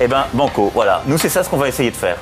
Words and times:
Eh 0.00 0.08
ben, 0.08 0.24
banco, 0.34 0.72
voilà. 0.74 1.02
Nous, 1.06 1.18
c'est 1.18 1.28
ça 1.28 1.44
ce 1.44 1.48
qu'on 1.48 1.56
va 1.56 1.68
essayer 1.68 1.90
de 1.90 1.96
faire. 1.96 2.16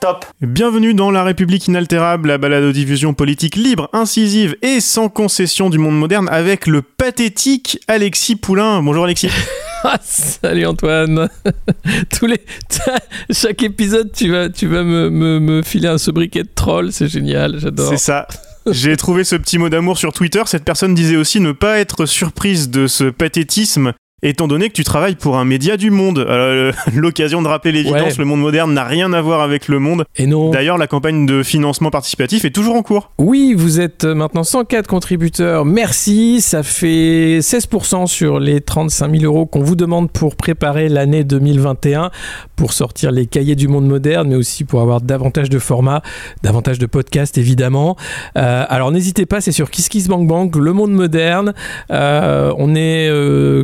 Top 0.00 0.24
Bienvenue 0.40 0.92
dans 0.92 1.12
La 1.12 1.22
République 1.22 1.68
inaltérable, 1.68 2.28
la 2.28 2.38
balade 2.38 2.64
aux 2.64 2.72
diffusion 2.72 3.14
politique 3.14 3.54
libre, 3.54 3.88
incisive 3.92 4.56
et 4.60 4.80
sans 4.80 5.08
concession 5.08 5.70
du 5.70 5.78
monde 5.78 5.96
moderne 5.96 6.28
avec 6.30 6.66
le 6.66 6.82
pathétique 6.82 7.78
Alexis 7.86 8.36
Poulain. 8.36 8.82
Bonjour 8.82 9.04
Alexis. 9.04 9.30
Ah, 9.86 9.98
salut 10.02 10.64
Antoine. 10.64 11.28
Tous 12.18 12.24
les 12.24 12.40
chaque 13.30 13.62
épisode 13.62 14.10
tu 14.12 14.30
vas 14.30 14.48
tu 14.48 14.66
vas 14.66 14.82
me, 14.82 15.10
me, 15.10 15.38
me 15.38 15.62
filer 15.62 15.88
un 15.88 15.98
sobriquet 15.98 16.42
de 16.42 16.48
troll, 16.54 16.90
c'est 16.90 17.06
génial, 17.06 17.58
j'adore. 17.58 17.90
C'est 17.90 17.98
ça. 17.98 18.26
J'ai 18.66 18.96
trouvé 18.96 19.24
ce 19.24 19.36
petit 19.36 19.58
mot 19.58 19.68
d'amour 19.68 19.98
sur 19.98 20.14
Twitter. 20.14 20.40
Cette 20.46 20.64
personne 20.64 20.94
disait 20.94 21.16
aussi 21.16 21.38
ne 21.38 21.52
pas 21.52 21.80
être 21.80 22.06
surprise 22.06 22.70
de 22.70 22.86
ce 22.86 23.04
pathétisme 23.04 23.92
étant 24.28 24.48
donné 24.48 24.68
que 24.68 24.74
tu 24.74 24.84
travailles 24.84 25.14
pour 25.14 25.36
un 25.38 25.44
média 25.44 25.76
du 25.76 25.90
monde. 25.90 26.18
Euh, 26.18 26.72
L'occasion 26.94 27.42
de 27.42 27.48
rappeler 27.48 27.72
l'évidence, 27.72 28.02
Ouais. 28.02 28.18
le 28.18 28.24
monde 28.24 28.40
moderne 28.40 28.72
n'a 28.72 28.84
rien 28.84 29.12
à 29.12 29.20
voir 29.20 29.40
avec 29.40 29.68
le 29.68 29.78
monde. 29.78 30.04
Et 30.16 30.26
non. 30.26 30.50
D'ailleurs, 30.50 30.78
la 30.78 30.86
campagne 30.86 31.26
de 31.26 31.42
financement 31.42 31.90
participatif 31.90 32.44
est 32.44 32.50
toujours 32.50 32.74
en 32.74 32.82
cours. 32.82 33.10
Oui, 33.18 33.54
vous 33.56 33.80
êtes 33.80 34.04
maintenant 34.04 34.42
104 34.44 34.86
contributeurs. 34.86 35.64
Merci. 35.64 36.40
Ça 36.40 36.62
fait 36.62 37.38
16% 37.40 38.06
sur 38.06 38.40
les 38.40 38.60
35 38.60 39.10
000 39.18 39.24
euros 39.24 39.46
qu'on 39.46 39.62
vous 39.62 39.76
demande 39.76 40.10
pour 40.10 40.36
préparer 40.36 40.88
l'année 40.88 41.24
2021, 41.24 42.10
pour 42.56 42.72
sortir 42.72 43.10
les 43.12 43.26
cahiers 43.26 43.56
du 43.56 43.68
monde 43.68 43.86
moderne, 43.86 44.28
mais 44.28 44.36
aussi 44.36 44.64
pour 44.64 44.80
avoir 44.80 45.00
davantage 45.00 45.50
de 45.50 45.58
formats, 45.58 46.02
davantage 46.42 46.78
de 46.78 46.86
podcasts, 46.86 47.38
évidemment. 47.38 47.96
Euh, 48.36 48.64
alors 48.68 48.90
n'hésitez 48.90 49.26
pas, 49.26 49.40
c'est 49.40 49.52
sur 49.52 49.70
KissKissBankBank, 49.70 50.56
le 50.56 50.72
monde 50.72 50.92
moderne. 50.92 51.52
Euh, 51.90 52.52
on 52.58 52.74
est 52.74 53.10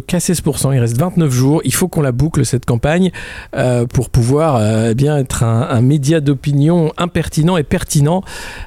qu'à 0.06 0.20
16%. 0.56 0.74
Il 0.74 0.78
reste 0.80 0.96
29 0.98 1.30
jours. 1.30 1.60
Il 1.64 1.74
faut 1.74 1.88
qu'on 1.88 2.00
la 2.02 2.12
boucle, 2.12 2.44
cette 2.44 2.64
campagne, 2.66 3.10
euh, 3.56 3.86
pour 3.86 4.10
pouvoir 4.10 4.56
euh, 4.56 4.88
eh 4.90 4.94
bien 4.94 5.16
être 5.18 5.42
un, 5.44 5.80
média 5.80 6.20
d'opinion 6.20 6.92
impertinent 6.98 7.56
et 7.56 7.62
pertinent 7.62 8.22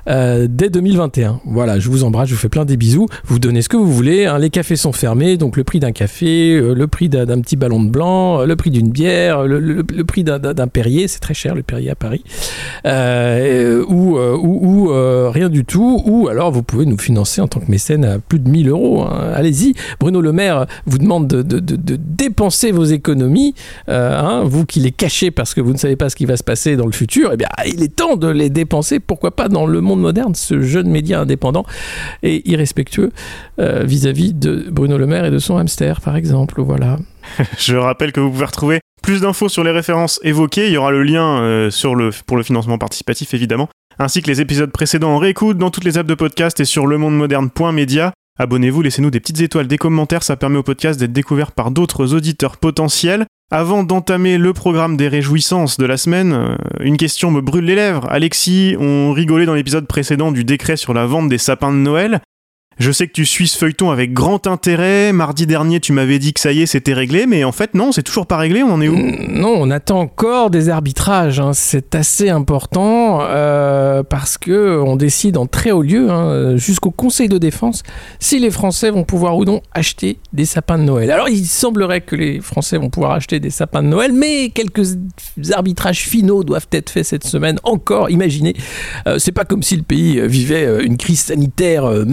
euh, 0.10 0.48
dès 0.50 0.70
2021. 0.70 1.40
Voilà, 1.46 1.80
je 1.80 1.90
vous 1.90 2.04
embrasse, 2.04 2.30
je 2.30 2.34
vous 2.34 2.40
fais 2.40 2.50
plein 2.50 2.66
des 2.66 2.78
bisous. 2.78 3.08
Vous 3.26 3.40
donnez 3.40 3.62
ce 3.62 3.70
que 3.70 3.78
vous 3.78 3.92
voulez. 3.92 4.26
hein. 4.26 4.38
Les 4.40 4.50
cafés 4.50 4.76
sont 4.76 4.92
fermés, 4.94 5.38
donc 5.38 5.58
le 5.58 5.64
prix 5.64 5.80
d'un 5.80 5.92
café, 5.92 6.60
le 6.60 6.88
prix 6.88 7.10
d'un 7.10 7.40
petit 7.42 7.56
ballon 7.56 7.82
de 7.84 7.90
blanc, 7.90 8.44
le 8.46 8.56
prix 8.56 8.72
d'une 8.72 8.90
bière, 8.90 9.44
le, 9.44 9.84
prix 10.04 10.24
d'un- 10.24 10.40
Perrier, 10.74 11.08
c'est 11.08 11.20
très 11.20 11.34
cher 11.34 11.54
le 11.56 11.62
Perrier 11.64 11.92
à 11.92 11.96
Paris, 11.96 12.24
ou, 13.88 14.16
rien 15.32 15.50
du 15.50 15.66
tout. 15.66 16.02
Ou 16.06 16.28
alors 16.28 16.52
vous 16.52 16.64
pouvez 16.64 16.86
nous 16.86 16.98
financer 16.98 17.42
en 17.42 17.48
tant 17.48 17.60
que 17.60 17.70
mécène 17.70 18.06
à 18.06 18.20
plus 18.20 18.40
de 18.40 18.50
1000 18.50 18.70
euros. 18.70 19.04
hein. 19.04 19.32
Allez-y. 19.36 19.74
Bruno 20.00 20.22
Le 20.22 20.32
Maire 20.32 20.66
vous 20.86 20.98
demande 20.98 21.28
de, 21.28 21.42
de- 21.42 21.60
de- 21.60 21.73
de 21.76 21.98
dépenser 21.98 22.72
vos 22.72 22.84
économies, 22.84 23.54
euh, 23.90 24.20
hein, 24.20 24.44
vous 24.44 24.66
qui 24.66 24.80
les 24.80 24.92
cachez 24.92 25.32
parce 25.32 25.54
que 25.54 25.62
vous 25.62 25.74
ne 25.74 25.78
savez 25.78 25.96
pas 25.96 26.10
ce 26.10 26.16
qui 26.16 26.26
va 26.26 26.38
se 26.38 26.44
passer 26.44 26.76
dans 26.76 26.86
le 26.86 26.92
futur. 26.92 27.32
Eh 27.34 27.38
bien, 27.38 27.50
il 27.66 27.84
est 27.84 27.96
temps 27.96 28.16
de 28.16 28.28
les 28.28 28.50
dépenser. 28.50 29.00
Pourquoi 29.00 29.36
pas 29.36 29.50
dans 29.50 29.66
le 29.66 29.82
monde 29.82 30.02
moderne, 30.02 30.36
ce 30.36 30.62
jeune 30.62 30.90
média 30.90 31.22
indépendant 31.22 31.66
et 32.22 32.50
irrespectueux 32.50 33.12
euh, 33.60 33.84
vis-à-vis 33.84 34.34
de 34.34 34.66
Bruno 34.70 34.98
Le 34.98 35.08
Maire 35.08 35.26
et 35.26 35.32
de 35.32 35.40
son 35.40 35.58
hamster, 35.58 36.02
par 36.02 36.16
exemple. 36.16 36.62
Voilà. 36.62 36.98
Je 37.58 37.76
rappelle 37.76 38.12
que 38.12 38.20
vous 38.20 38.30
pouvez 38.30 38.46
retrouver 38.46 38.80
plus 39.02 39.22
d'infos 39.22 39.50
sur 39.50 39.64
les 39.64 39.72
références 39.72 40.20
évoquées. 40.24 40.68
Il 40.68 40.74
y 40.74 40.78
aura 40.78 40.92
le 40.92 41.04
lien 41.04 41.42
euh, 41.42 41.70
sur 41.70 41.96
le, 41.96 42.10
pour 42.26 42.38
le 42.38 42.44
financement 42.44 42.78
participatif, 42.78 43.34
évidemment, 43.34 43.70
ainsi 44.00 44.22
que 44.22 44.28
les 44.28 44.42
épisodes 44.42 44.72
précédents 44.72 45.14
en 45.14 45.18
réécoute 45.18 45.58
dans 45.58 45.70
toutes 45.70 45.84
les 45.84 45.98
apps 45.98 46.10
de 46.10 46.16
podcast 46.16 46.60
et 46.60 46.66
sur 46.66 46.88
lemondemoderne.media. 46.88 48.14
Abonnez-vous, 48.40 48.82
laissez-nous 48.82 49.12
des 49.12 49.20
petites 49.20 49.42
étoiles, 49.42 49.68
des 49.68 49.78
commentaires, 49.78 50.24
ça 50.24 50.36
permet 50.36 50.58
au 50.58 50.64
podcast 50.64 51.00
d'être 51.00 51.14
découvert 51.14 51.52
par 51.52 51.70
d'autres 51.70 52.16
auditeurs 52.16 52.58
potentiels. 52.58 53.28
Avant 53.52 53.84
d'entamer 53.84 54.40
le 54.40 54.54
programme 54.54 54.98
des 54.98 55.08
réjouissances 55.08 55.78
de 55.78 55.86
la 55.86 55.98
semaine, 55.98 56.34
euh, 56.34 56.56
une 56.80 56.98
question 56.98 57.30
me 57.30 57.42
brûle 57.42 57.66
les 57.66 57.76
lèvres. 57.76 58.08
Alexis, 58.10 58.76
on 58.80 59.12
rigolait 59.12 59.46
dans 59.46 59.54
l'épisode 59.54 59.86
précédent 59.86 60.32
du 60.32 60.44
décret 60.44 60.78
sur 60.78 60.96
la 60.96 61.06
vente 61.06 61.30
des 61.30 61.38
sapins 61.38 61.72
de 61.72 61.78
Noël. 61.78 62.22
Je 62.80 62.92
sais 62.92 63.08
que 63.08 63.12
tu 63.14 63.26
suis 63.26 63.48
ce 63.48 63.58
feuilleton 63.58 63.92
avec 63.92 64.14
grand 64.14 64.48
intérêt. 64.48 65.14
Mardi 65.14 65.46
dernier, 65.46 65.80
tu 65.80 65.94
m'avais 65.94 66.20
dit 66.20 66.34
que 66.34 66.40
ça 66.40 66.52
y 66.52 66.62
est, 66.62 66.66
c'était 66.66 66.94
réglé, 66.94 67.26
mais 67.28 67.44
en 67.44 67.52
fait, 67.52 67.74
non, 67.76 67.92
c'est 67.92 68.04
toujours 68.04 68.26
pas 68.26 68.38
réglé. 68.38 68.64
On 68.64 68.72
en 68.72 68.82
est 68.82 68.88
où? 68.88 68.96
Mm, 68.96 69.28
Non, 69.40 69.54
on 69.58 69.70
attend 69.72 70.00
encore 70.00 70.50
des 70.50 70.70
arbitrages. 70.70 71.40
hein. 71.40 71.52
C'est 71.54 71.96
assez 71.96 72.30
important 72.30 73.20
euh, 73.22 74.04
parce 74.04 74.38
que 74.38 74.82
on 74.86 74.96
décide 74.96 75.38
en 75.38 75.46
très 75.46 75.72
haut 75.72 75.82
lieu, 75.84 76.10
hein, 76.10 76.58
jusqu'au 76.58 76.92
Conseil 76.92 77.30
de 77.30 77.38
défense, 77.38 77.84
si 78.20 78.40
les 78.40 78.52
Français 78.52 78.90
vont 78.90 79.04
pouvoir 79.04 79.38
ou 79.38 79.46
non 79.46 79.62
acheter 79.74 80.18
des 80.34 80.46
sapins 80.46 80.78
de 80.78 80.84
Noël. 80.84 81.12
Alors, 81.12 81.30
il 81.30 81.46
semblerait 81.46 82.02
que 82.02 82.16
les 82.16 82.40
Français 82.42 82.78
vont 82.78 82.90
pouvoir 82.90 83.12
acheter 83.14 83.40
des 83.40 83.50
sapins 83.50 83.84
de 83.84 83.88
Noël, 83.88 84.12
mais 84.14 84.50
quelques 84.50 84.98
arbitrages 85.52 86.02
finaux 86.02 86.44
doivent 86.44 86.68
être 86.72 86.90
faits 86.90 87.06
cette 87.06 87.24
semaine. 87.26 87.60
Encore, 87.64 88.10
imaginez, 88.10 88.56
euh, 89.08 89.20
c'est 89.20 89.32
pas 89.32 89.46
comme 89.46 89.64
si 89.64 89.76
le 89.76 89.84
pays 89.84 90.20
vivait 90.28 90.66
euh, 90.66 90.84
une 90.84 90.98
crise 90.98 91.20
sanitaire 91.22 91.86
euh, 91.86 92.06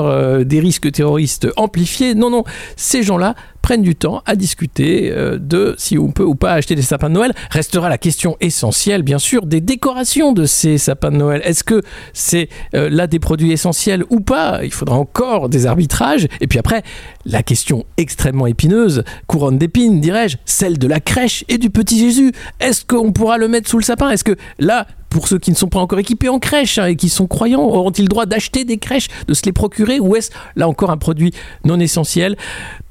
euh, 0.00 0.44
des 0.44 0.60
risques 0.60 0.90
terroristes 0.90 1.48
amplifiés. 1.56 2.14
Non, 2.14 2.30
non, 2.30 2.44
ces 2.76 3.02
gens-là 3.02 3.34
prennent 3.62 3.82
du 3.82 3.94
temps 3.94 4.22
à 4.26 4.34
discuter 4.34 5.10
euh, 5.12 5.38
de 5.38 5.74
si 5.78 5.96
on 5.96 6.10
peut 6.10 6.24
ou 6.24 6.34
pas 6.34 6.52
acheter 6.52 6.74
des 6.74 6.82
sapins 6.82 7.08
de 7.08 7.14
Noël. 7.14 7.32
Restera 7.50 7.88
la 7.88 7.96
question 7.96 8.36
essentielle, 8.40 9.02
bien 9.02 9.18
sûr, 9.18 9.46
des 9.46 9.60
décorations 9.60 10.32
de 10.32 10.44
ces 10.44 10.78
sapins 10.78 11.10
de 11.10 11.16
Noël. 11.16 11.40
Est-ce 11.44 11.64
que 11.64 11.80
c'est 12.12 12.48
euh, 12.74 12.90
là 12.90 13.06
des 13.06 13.20
produits 13.20 13.52
essentiels 13.52 14.04
ou 14.10 14.20
pas? 14.20 14.60
Il 14.64 14.72
faudra 14.72 14.96
encore 14.96 15.48
des 15.48 15.66
arbitrages. 15.66 16.26
Et 16.40 16.48
puis 16.48 16.58
après, 16.58 16.82
la 17.24 17.42
question 17.42 17.86
extrêmement 17.96 18.46
épineuse, 18.46 19.04
couronne 19.26 19.58
d'épines, 19.58 20.00
dirais-je, 20.00 20.36
celle 20.44 20.78
de 20.78 20.88
la 20.88 21.00
crèche 21.00 21.44
et 21.48 21.58
du 21.58 21.70
petit 21.70 21.98
Jésus. 21.98 22.32
Est-ce 22.60 22.84
qu'on 22.84 23.12
pourra 23.12 23.38
le 23.38 23.48
mettre 23.48 23.70
sous 23.70 23.78
le 23.78 23.84
sapin? 23.84 24.10
Est-ce 24.10 24.24
que 24.24 24.36
là, 24.58 24.86
pour 25.12 25.28
ceux 25.28 25.38
qui 25.38 25.50
ne 25.50 25.56
sont 25.56 25.68
pas 25.68 25.78
encore 25.78 25.98
équipés 25.98 26.28
en 26.28 26.38
crèche 26.38 26.78
hein, 26.78 26.86
et 26.86 26.96
qui 26.96 27.08
sont 27.08 27.26
croyants, 27.26 27.62
auront-ils 27.62 28.02
le 28.02 28.08
droit 28.08 28.26
d'acheter 28.26 28.64
des 28.64 28.78
crèches, 28.78 29.08
de 29.28 29.34
se 29.34 29.42
les 29.44 29.52
procurer 29.52 30.00
Ou 30.00 30.16
est-ce 30.16 30.30
là 30.56 30.68
encore 30.68 30.90
un 30.90 30.96
produit 30.96 31.32
non 31.64 31.78
essentiel? 31.78 32.36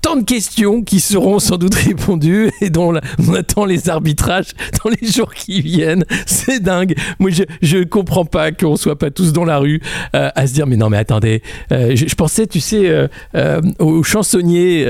Tant 0.01 0.15
de 0.15 0.23
questions 0.23 0.81
qui 0.81 0.99
seront 0.99 1.37
sans 1.37 1.57
doute 1.57 1.75
répondues 1.75 2.49
et 2.59 2.69
dont 2.71 2.93
on 3.29 3.33
attend 3.35 3.65
les 3.65 3.87
arbitrages 3.87 4.47
dans 4.83 4.89
les 4.89 5.07
jours 5.07 5.31
qui 5.33 5.61
viennent. 5.61 6.05
C'est 6.25 6.59
dingue. 6.59 6.95
Moi, 7.19 7.29
je, 7.29 7.43
je 7.61 7.83
comprends 7.83 8.25
pas 8.25 8.51
qu'on 8.51 8.75
soit 8.77 8.97
pas 8.97 9.11
tous 9.11 9.31
dans 9.31 9.45
la 9.45 9.59
rue 9.59 9.79
euh, 10.15 10.29
à 10.35 10.47
se 10.47 10.53
dire 10.53 10.65
mais 10.65 10.75
non 10.75 10.89
mais 10.89 10.97
attendez. 10.97 11.43
Euh, 11.71 11.95
je, 11.95 12.15
pensais, 12.15 12.47
tu 12.47 12.59
sais, 12.59 12.89
euh, 13.35 13.61
aux 13.79 14.01
chansonniers 14.01 14.87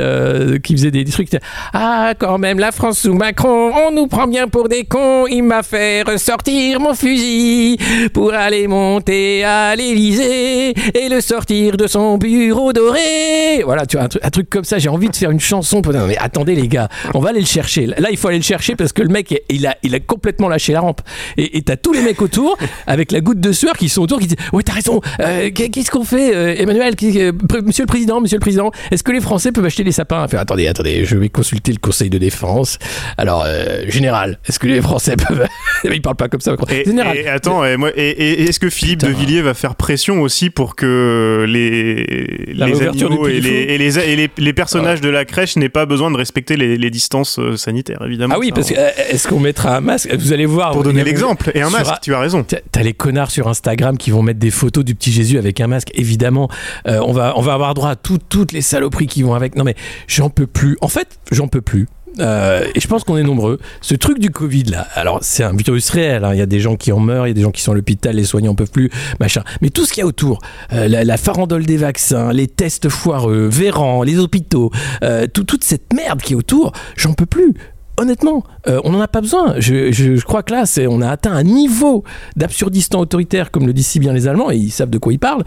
qui 0.64 0.74
faisaient 0.74 0.92
des, 0.92 1.04
des 1.04 1.12
trucs. 1.12 1.30
Ah, 1.74 2.14
quand 2.18 2.38
même, 2.38 2.60
la 2.60 2.72
France 2.72 3.00
sous 3.00 3.14
Macron, 3.14 3.72
on 3.88 3.92
nous 3.92 4.08
prend 4.08 4.28
bien 4.28 4.48
pour 4.48 4.70
des 4.70 4.86
cons. 4.86 5.28
Il 5.28 5.44
m'a 5.44 5.62
fait 5.62 6.04
ressortir 6.04 6.80
mon 6.80 6.94
fusil 6.94 7.78
pour 8.14 8.34
aller 8.34 8.68
monter 8.68 9.44
à 9.44 9.76
l'Élysée 9.76 10.70
et 10.70 11.10
le 11.10 11.20
sortir 11.20 11.76
de 11.76 11.88
son 11.88 12.18
bureau 12.18 12.72
doré. 12.72 13.62
Voilà, 13.66 13.86
tu 13.86 13.98
vois, 13.98 14.06
un, 14.06 14.10
truc- 14.10 14.24
un 14.24 14.30
truc 14.30 14.50
comme 14.50 14.64
ça. 14.64 14.80
J'ai 14.80 14.90
envie 14.90 15.01
de 15.10 15.16
faire 15.16 15.32
une 15.32 15.40
chanson. 15.40 15.82
Non, 15.86 16.08
mais 16.08 16.18
attendez, 16.18 16.56
les 16.56 16.68
gars, 16.68 16.90
on 17.14 17.20
va 17.20 17.30
aller 17.30 17.40
le 17.40 17.46
chercher. 17.46 17.86
Là, 17.88 18.10
il 18.12 18.18
faut 18.18 18.28
aller 18.28 18.38
le 18.38 18.44
chercher 18.44 18.76
parce 18.76 18.94
que 18.94 19.02
le 19.02 19.10
mec, 19.10 19.42
il 19.50 19.66
a, 19.68 19.76
il 19.84 19.94
a 19.96 20.00
complètement 20.00 20.48
lâché 20.50 20.74
la 20.74 20.82
rampe. 20.82 21.02
Et 21.38 21.62
t'as 21.62 21.76
tous 21.78 21.94
les 21.94 22.02
mecs 22.02 22.22
autour, 22.22 22.58
avec 22.88 23.12
la 23.12 23.22
goutte 23.22 23.40
de 23.40 23.52
sueur, 23.52 23.74
qui 23.74 23.90
sont 23.90 24.02
autour, 24.02 24.20
qui 24.20 24.28
disent 24.28 24.38
Ouais, 24.54 24.64
t'as 24.64 24.74
raison. 24.74 25.02
Euh, 25.20 25.50
qu'est- 25.54 25.70
Qu'est-ce 25.70 25.90
qu'on 25.92 26.04
fait, 26.04 26.36
euh, 26.36 26.54
Emmanuel 26.58 26.94
euh, 27.04 27.32
Monsieur 27.66 27.84
le 27.84 27.88
Président, 27.88 28.20
Monsieur 28.22 28.38
le 28.38 28.42
Président, 28.42 28.72
est-ce 28.92 29.04
que 29.04 29.12
les 29.12 29.22
Français 29.22 29.52
peuvent 29.52 29.66
acheter 29.66 29.84
des 29.84 29.92
sapins? 29.92 30.26
Attendez, 30.34 30.68
attendez, 30.68 31.06
je 31.06 31.16
vais 31.18 31.30
consulter 31.30 31.72
le 31.72 31.78
Conseil 31.80 32.10
de 32.10 32.18
défense. 32.18 32.78
Alors, 33.18 33.44
euh, 33.46 33.84
général, 33.88 34.40
est-ce 34.48 34.60
que 34.60 34.68
les 34.68 34.82
Français 34.82 35.16
peuvent. 35.16 35.48
il 35.86 36.02
parle 36.02 36.16
pas 36.18 36.28
comme 36.30 36.42
ça. 36.42 36.56
Et, 36.70 36.86
Général. 36.86 37.18
et 37.18 37.28
attends, 37.28 37.64
et, 37.66 37.74
est-ce 38.44 38.60
que 38.60 38.70
Philippe 38.70 39.00
Putain. 39.00 39.12
de 39.14 39.18
Villiers 39.18 39.42
va 39.42 39.54
faire 39.54 39.76
pression 39.76 40.22
aussi 40.22 40.50
pour 40.50 40.76
que 40.76 41.46
les, 41.48 42.54
La 42.54 42.68
les 42.68 42.82
animaux 42.82 43.28
et, 43.28 43.40
les, 43.40 43.98
et 44.00 44.16
les- 44.16 44.30
les 44.38 44.54
personnages 44.92 45.02
de 45.02 45.10
la 45.10 45.26
crèche 45.26 45.56
n'aient 45.56 45.70
pas 45.70 45.86
besoin 45.86 46.12
de 46.12 46.18
respecter 46.18 46.56
les, 46.58 46.78
les 46.78 46.90
distances 46.90 47.40
euh, 47.40 47.56
sanitaires, 47.58 48.02
évidemment. 48.06 48.36
Ah 48.36 48.40
oui, 48.40 48.50
Ça, 48.50 48.56
parce 48.56 48.70
que 48.70 48.76
euh, 48.78 48.90
est-ce 49.10 49.28
qu'on 49.28 49.40
mettra 49.40 49.76
un 49.78 49.82
masque? 49.82 50.14
Vous 50.14 50.34
allez 50.34 50.46
voir. 50.46 50.72
Pour 50.72 50.84
donner 50.84 51.04
l'exemple, 51.04 51.52
et 51.56 51.62
un 51.62 51.70
masque, 51.70 51.94
tu 52.02 52.14
as 52.14 52.20
raison. 52.20 52.44
T'as- 52.44 52.82
les 52.82 52.94
connards 52.94 53.30
sur 53.30 53.48
Instagram 53.48 53.96
qui 53.98 54.10
vont 54.10 54.24
mettre 54.24 54.40
des 54.40 54.50
photos 54.50 54.84
du 54.84 54.96
petit 54.96 55.12
Jésus 55.12 55.38
avec 55.38 55.60
un 55.62 55.68
masque. 55.68 55.92
Évidemment, 55.94 56.50
euh, 56.88 57.00
on 57.06 57.12
va 57.14 57.34
on 57.36 57.42
va 57.42 57.54
avoir 57.54 57.74
droit 57.76 57.90
à 57.92 57.96
tout- 57.96 58.18
toutes 58.28 58.52
les 58.54 58.62
saloperies 58.62 59.06
qui 59.08 59.22
vont 59.22 59.36
avec. 59.36 59.56
Non 59.56 59.64
mais 59.64 59.76
j'en 60.08 60.30
peux 60.32 60.48
plus. 60.48 60.78
En 60.82 60.88
fait, 60.88 61.20
j'en 61.32 61.48
peux 61.48 61.62
plus. 61.62 61.88
Euh, 62.20 62.66
et 62.76 62.80
je 62.80 62.88
pense 62.88 63.04
qu'on 63.04 63.18
est 63.18 63.24
nombreux. 63.24 63.60
Ce 63.82 63.96
truc 63.96 64.20
du 64.20 64.32
Covid 64.32 64.64
là, 64.64 64.88
alors 64.96 65.20
c'est 65.22 65.44
un 65.44 65.54
virus 65.56 65.90
réel. 65.90 66.24
hein. 66.26 66.34
Il 66.34 66.40
y 66.40 66.42
a 66.42 66.46
des 66.46 66.60
gens 66.60 66.76
qui 66.76 66.92
en 66.92 67.00
meurent, 67.00 67.26
il 67.28 67.30
y 67.30 67.32
a 67.32 67.36
des 67.36 67.42
gens 67.42 67.52
qui 67.52 67.62
sont 67.62 67.72
à 67.72 67.76
l'hôpital, 67.76 68.16
les 68.16 68.24
soignants 68.26 68.52
en 68.52 68.56
peuvent 68.56 68.72
plus, 68.72 68.90
machin. 69.20 69.44
Mais 69.62 69.70
tout 69.70 69.86
ce 69.86 69.94
qu'il 69.94 70.02
y 70.02 70.04
a 70.04 70.08
autour, 70.08 70.40
euh, 70.74 70.88
la, 70.88 71.18
farandole 71.18 71.66
des 71.66 71.78
vaccins, 71.78 72.34
les 72.34 72.48
tests 72.48 72.90
foireux, 72.90 73.48
Véran, 73.48 74.04
les 74.04 74.20
hôpitaux, 74.20 74.72
euh, 75.04 75.28
tout- 75.32 75.44
toute 75.44 75.64
cette 75.64 75.94
merde 75.94 76.22
qui 76.22 76.34
est 76.34 76.36
autour, 76.36 76.74
j'en 76.98 77.14
peux 77.14 77.26
plus. 77.26 77.54
Honnêtement, 77.98 78.44
on 78.66 78.90
n'en 78.92 79.02
a 79.02 79.08
pas 79.08 79.22
besoin. 79.22 79.56
Je, 79.60 80.20
crois 80.24 80.42
que 80.42 80.54
là, 80.54 80.64
on 80.90 81.02
a 81.02 81.10
atteint 81.10 81.34
un 81.34 81.44
niveau 81.44 82.04
d'absurdistan 82.36 83.00
autoritaire, 83.00 83.52
comme 83.52 83.68
le 83.68 83.74
disent 83.74 83.88
si 83.88 84.00
bien 84.00 84.12
les 84.12 84.28
Allemands, 84.28 84.50
et 84.50 84.56
ils 84.56 84.72
savent 84.72 84.90
de 84.90 84.98
quoi 84.98 85.14
ils 85.14 85.20
parlent, 85.20 85.44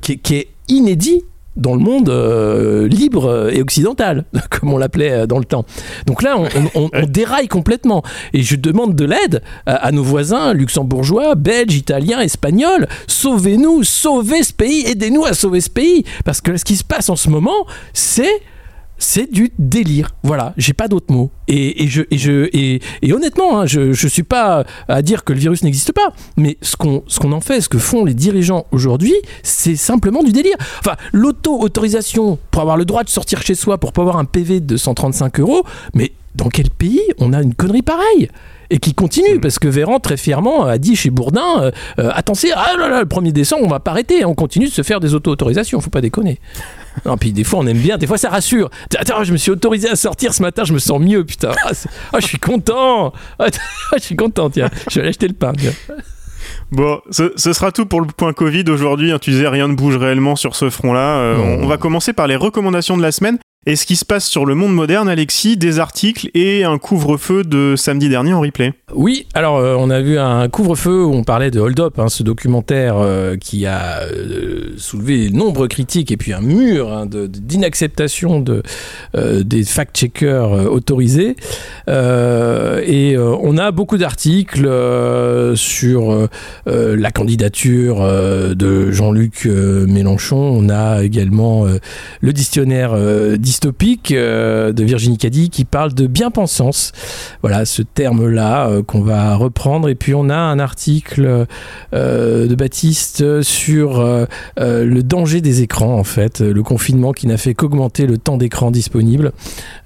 qui 0.00 0.20
est 0.34 0.48
inédit 0.68 1.24
dans 1.56 1.74
le 1.74 1.80
monde 1.80 2.08
euh, 2.08 2.86
libre 2.88 3.50
et 3.52 3.60
occidental, 3.60 4.24
comme 4.50 4.72
on 4.72 4.78
l'appelait 4.78 5.10
euh, 5.12 5.26
dans 5.26 5.38
le 5.38 5.44
temps. 5.44 5.64
Donc 6.06 6.22
là, 6.22 6.36
on, 6.38 6.44
on- 6.44 6.84
on- 6.84 6.90
on 6.92 7.06
déraille 7.06 7.48
complètement. 7.48 8.02
Et 8.32 8.42
je 8.42 8.56
demande 8.56 8.94
de 8.94 9.04
l'aide 9.04 9.42
à, 9.66 9.74
à 9.74 9.90
nos 9.92 10.02
voisins 10.04 10.52
luxembourgeois, 10.54 11.34
belges, 11.34 11.74
italiens, 11.74 12.20
espagnols. 12.20 12.86
Sauvez-nous, 13.06 13.82
sauvez 13.84 14.42
ce 14.42 14.52
pays, 14.52 14.84
aidez-nous 14.86 15.24
à 15.24 15.34
sauver 15.34 15.60
ce 15.60 15.70
pays. 15.70 16.04
Parce 16.24 16.40
que 16.40 16.56
ce 16.56 16.64
qui 16.64 16.76
se 16.76 16.84
passe 16.84 17.08
en 17.10 17.16
ce 17.16 17.28
moment, 17.28 17.66
c'est 17.92 18.40
c'est 19.00 19.32
du 19.32 19.50
délire. 19.58 20.10
Voilà, 20.22 20.54
j'ai 20.56 20.74
pas 20.74 20.86
d'autres 20.86 21.12
mots. 21.12 21.30
Et, 21.48 21.82
et 21.82 21.88
je, 21.88 22.02
et, 22.12 22.18
je, 22.18 22.48
et, 22.52 22.80
et 23.02 23.12
honnêtement, 23.12 23.58
hein, 23.58 23.66
je, 23.66 23.92
je 23.92 24.06
suis 24.06 24.22
pas 24.22 24.64
à 24.86 25.02
dire 25.02 25.24
que 25.24 25.32
le 25.32 25.40
virus 25.40 25.64
n'existe 25.64 25.92
pas, 25.92 26.12
mais 26.36 26.56
ce 26.62 26.76
qu'on 26.76 27.02
ce 27.08 27.18
qu'on 27.18 27.32
en 27.32 27.40
fait, 27.40 27.60
ce 27.60 27.68
que 27.68 27.78
font 27.78 28.04
les 28.04 28.14
dirigeants 28.14 28.66
aujourd'hui, 28.70 29.14
c'est 29.42 29.74
simplement 29.74 30.22
du 30.22 30.30
délire. 30.32 30.56
Enfin, 30.78 30.96
l'auto-autorisation 31.12 32.38
pour 32.50 32.62
avoir 32.62 32.76
le 32.76 32.84
droit 32.84 33.02
de 33.02 33.08
sortir 33.08 33.42
chez 33.42 33.54
soi, 33.54 33.78
pour 33.78 33.92
pas 33.92 34.02
avoir 34.02 34.18
un 34.18 34.26
PV 34.26 34.60
de 34.60 34.76
135 34.76 35.40
euros, 35.40 35.64
mais 35.94 36.12
dans 36.34 36.48
quel 36.48 36.70
pays 36.70 37.02
on 37.18 37.32
a 37.32 37.42
une 37.42 37.54
connerie 37.54 37.82
pareille? 37.82 38.28
Et 38.72 38.78
qui 38.78 38.94
continue 38.94 39.40
parce 39.40 39.58
que 39.58 39.66
Véran 39.66 39.98
très 39.98 40.16
fièrement 40.16 40.64
a 40.64 40.78
dit 40.78 40.94
chez 40.94 41.10
Bourdin 41.10 41.60
euh, 41.60 41.70
euh, 41.98 42.10
attention 42.14 42.50
ah 42.54 42.76
là 42.78 42.88
là, 42.88 43.00
le 43.00 43.06
1er 43.06 43.32
décembre 43.32 43.64
on 43.64 43.68
va 43.68 43.80
pas 43.80 43.90
arrêter 43.90 44.24
on 44.24 44.34
continue 44.36 44.66
de 44.66 44.70
se 44.70 44.82
faire 44.82 45.00
des 45.00 45.12
auto-autorisations 45.12 45.80
faut 45.80 45.90
pas 45.90 46.00
déconner 46.00 46.38
non, 47.04 47.16
puis 47.16 47.32
des 47.32 47.44
fois 47.44 47.60
on 47.60 47.66
aime 47.66 47.78
bien, 47.78 47.98
des 47.98 48.06
fois 48.06 48.18
ça 48.18 48.28
rassure. 48.30 48.70
Attends, 48.98 49.24
je 49.24 49.32
me 49.32 49.36
suis 49.36 49.50
autorisé 49.50 49.88
à 49.88 49.96
sortir 49.96 50.34
ce 50.34 50.42
matin, 50.42 50.64
je 50.64 50.72
me 50.72 50.78
sens 50.78 51.00
mieux, 51.00 51.24
putain. 51.24 51.52
Ah, 51.64 51.70
ah, 52.12 52.20
je 52.20 52.26
suis 52.26 52.38
content. 52.38 53.12
Ah, 53.38 53.46
je 53.96 54.02
suis 54.02 54.16
content, 54.16 54.50
tiens. 54.50 54.68
Je 54.88 54.94
vais 54.96 55.00
aller 55.00 55.08
acheter 55.10 55.26
le 55.28 55.34
pain. 55.34 55.52
tiens. 55.56 55.72
Bon, 56.72 57.00
ce, 57.10 57.32
ce 57.36 57.52
sera 57.52 57.72
tout 57.72 57.86
pour 57.86 58.00
le 58.00 58.06
point 58.06 58.32
Covid 58.32 58.64
aujourd'hui. 58.68 59.10
hein. 59.12 59.18
tu 59.20 59.30
disais, 59.30 59.48
rien 59.48 59.66
ne 59.68 59.74
bouge 59.74 59.96
réellement 59.96 60.36
sur 60.36 60.54
ce 60.54 60.70
front-là. 60.70 61.18
Euh, 61.18 61.58
on 61.60 61.66
va 61.66 61.76
commencer 61.76 62.12
par 62.12 62.26
les 62.26 62.36
recommandations 62.36 62.96
de 62.96 63.02
la 63.02 63.10
semaine. 63.12 63.38
Et 63.66 63.76
ce 63.76 63.84
qui 63.84 63.96
se 63.96 64.06
passe 64.06 64.26
sur 64.26 64.46
le 64.46 64.54
monde 64.54 64.72
moderne, 64.72 65.06
Alexis, 65.06 65.58
des 65.58 65.80
articles 65.80 66.30
et 66.32 66.64
un 66.64 66.78
couvre-feu 66.78 67.44
de 67.44 67.74
samedi 67.76 68.08
dernier 68.08 68.32
en 68.32 68.40
replay. 68.40 68.72
Oui, 68.94 69.26
alors 69.34 69.58
euh, 69.58 69.76
on 69.78 69.90
a 69.90 70.00
vu 70.00 70.18
un 70.18 70.48
couvre-feu 70.48 71.04
où 71.04 71.12
on 71.12 71.24
parlait 71.24 71.50
de 71.50 71.60
Hold 71.60 71.78
Up, 71.78 71.98
hein, 71.98 72.08
ce 72.08 72.22
documentaire 72.22 72.96
euh, 72.96 73.36
qui 73.36 73.66
a 73.66 74.00
euh, 74.00 74.72
soulevé 74.78 75.28
de 75.28 75.36
nombreux 75.36 75.68
critiques 75.68 76.10
et 76.10 76.16
puis 76.16 76.32
un 76.32 76.40
mur 76.40 76.90
hein, 76.90 77.04
d'inacceptation 77.04 78.42
euh, 79.14 79.42
des 79.42 79.62
fact-checkers 79.64 80.72
autorisés. 80.72 81.36
Et 81.86 83.16
on 83.18 83.58
a 83.58 83.70
beaucoup 83.72 83.98
d'articles 83.98 84.68
sur 85.54 86.28
la 86.66 87.10
candidature 87.10 88.00
de 88.54 88.90
Jean-Luc 88.90 89.44
Mélenchon. 89.44 90.38
On 90.38 90.70
a 90.70 91.02
également 91.02 91.66
le 92.20 92.32
dictionnaire 92.32 92.94
dystopique 93.50 94.12
euh, 94.12 94.72
de 94.72 94.84
Virginie 94.84 95.18
Caddy 95.18 95.50
qui 95.50 95.64
parle 95.64 95.92
de 95.92 96.06
bien-pensance. 96.06 96.92
Voilà, 97.42 97.64
ce 97.64 97.82
terme-là 97.82 98.68
euh, 98.68 98.84
qu'on 98.84 99.02
va 99.02 99.34
reprendre. 99.34 99.88
Et 99.88 99.96
puis 99.96 100.14
on 100.14 100.28
a 100.28 100.36
un 100.36 100.60
article 100.60 101.46
euh, 101.92 102.46
de 102.46 102.54
Baptiste 102.54 103.42
sur 103.42 104.00
le 104.56 105.00
danger 105.00 105.40
des 105.40 105.62
écrans, 105.62 105.98
en 105.98 106.04
fait, 106.04 106.40
le 106.40 106.62
confinement 106.62 107.12
qui 107.12 107.26
n'a 107.26 107.38
fait 107.38 107.54
qu'augmenter 107.54 108.06
le 108.06 108.18
temps 108.18 108.36
d'écran 108.36 108.70
disponible 108.70 109.32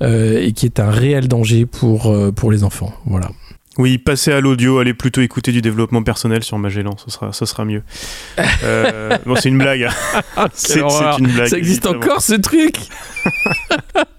et 0.02 0.52
qui 0.52 0.66
est 0.66 0.80
un 0.80 0.90
réel 0.90 1.28
danger 1.28 1.64
pour, 1.64 2.14
pour 2.34 2.52
les 2.52 2.64
enfants. 2.64 2.92
Voilà. 3.06 3.30
Oui, 3.76 3.98
passez 3.98 4.32
à 4.32 4.40
l'audio, 4.40 4.78
allez 4.78 4.94
plutôt 4.94 5.20
écouter 5.20 5.50
du 5.50 5.60
développement 5.60 6.02
personnel 6.02 6.44
sur 6.44 6.58
Magellan, 6.58 6.96
ce 6.96 7.10
sera, 7.10 7.32
ce 7.32 7.44
sera 7.46 7.64
mieux. 7.64 7.82
Euh, 8.62 9.18
bon, 9.26 9.36
c'est 9.36 9.48
une 9.50 9.58
blague. 9.58 9.88
horreur. 10.36 10.48
c'est 10.54 10.80
une 10.80 11.32
blague. 11.32 11.48
Ça 11.48 11.58
existe 11.58 11.84
évidemment. 11.84 12.04
encore 12.04 12.22
ce 12.22 12.34
truc 12.34 12.76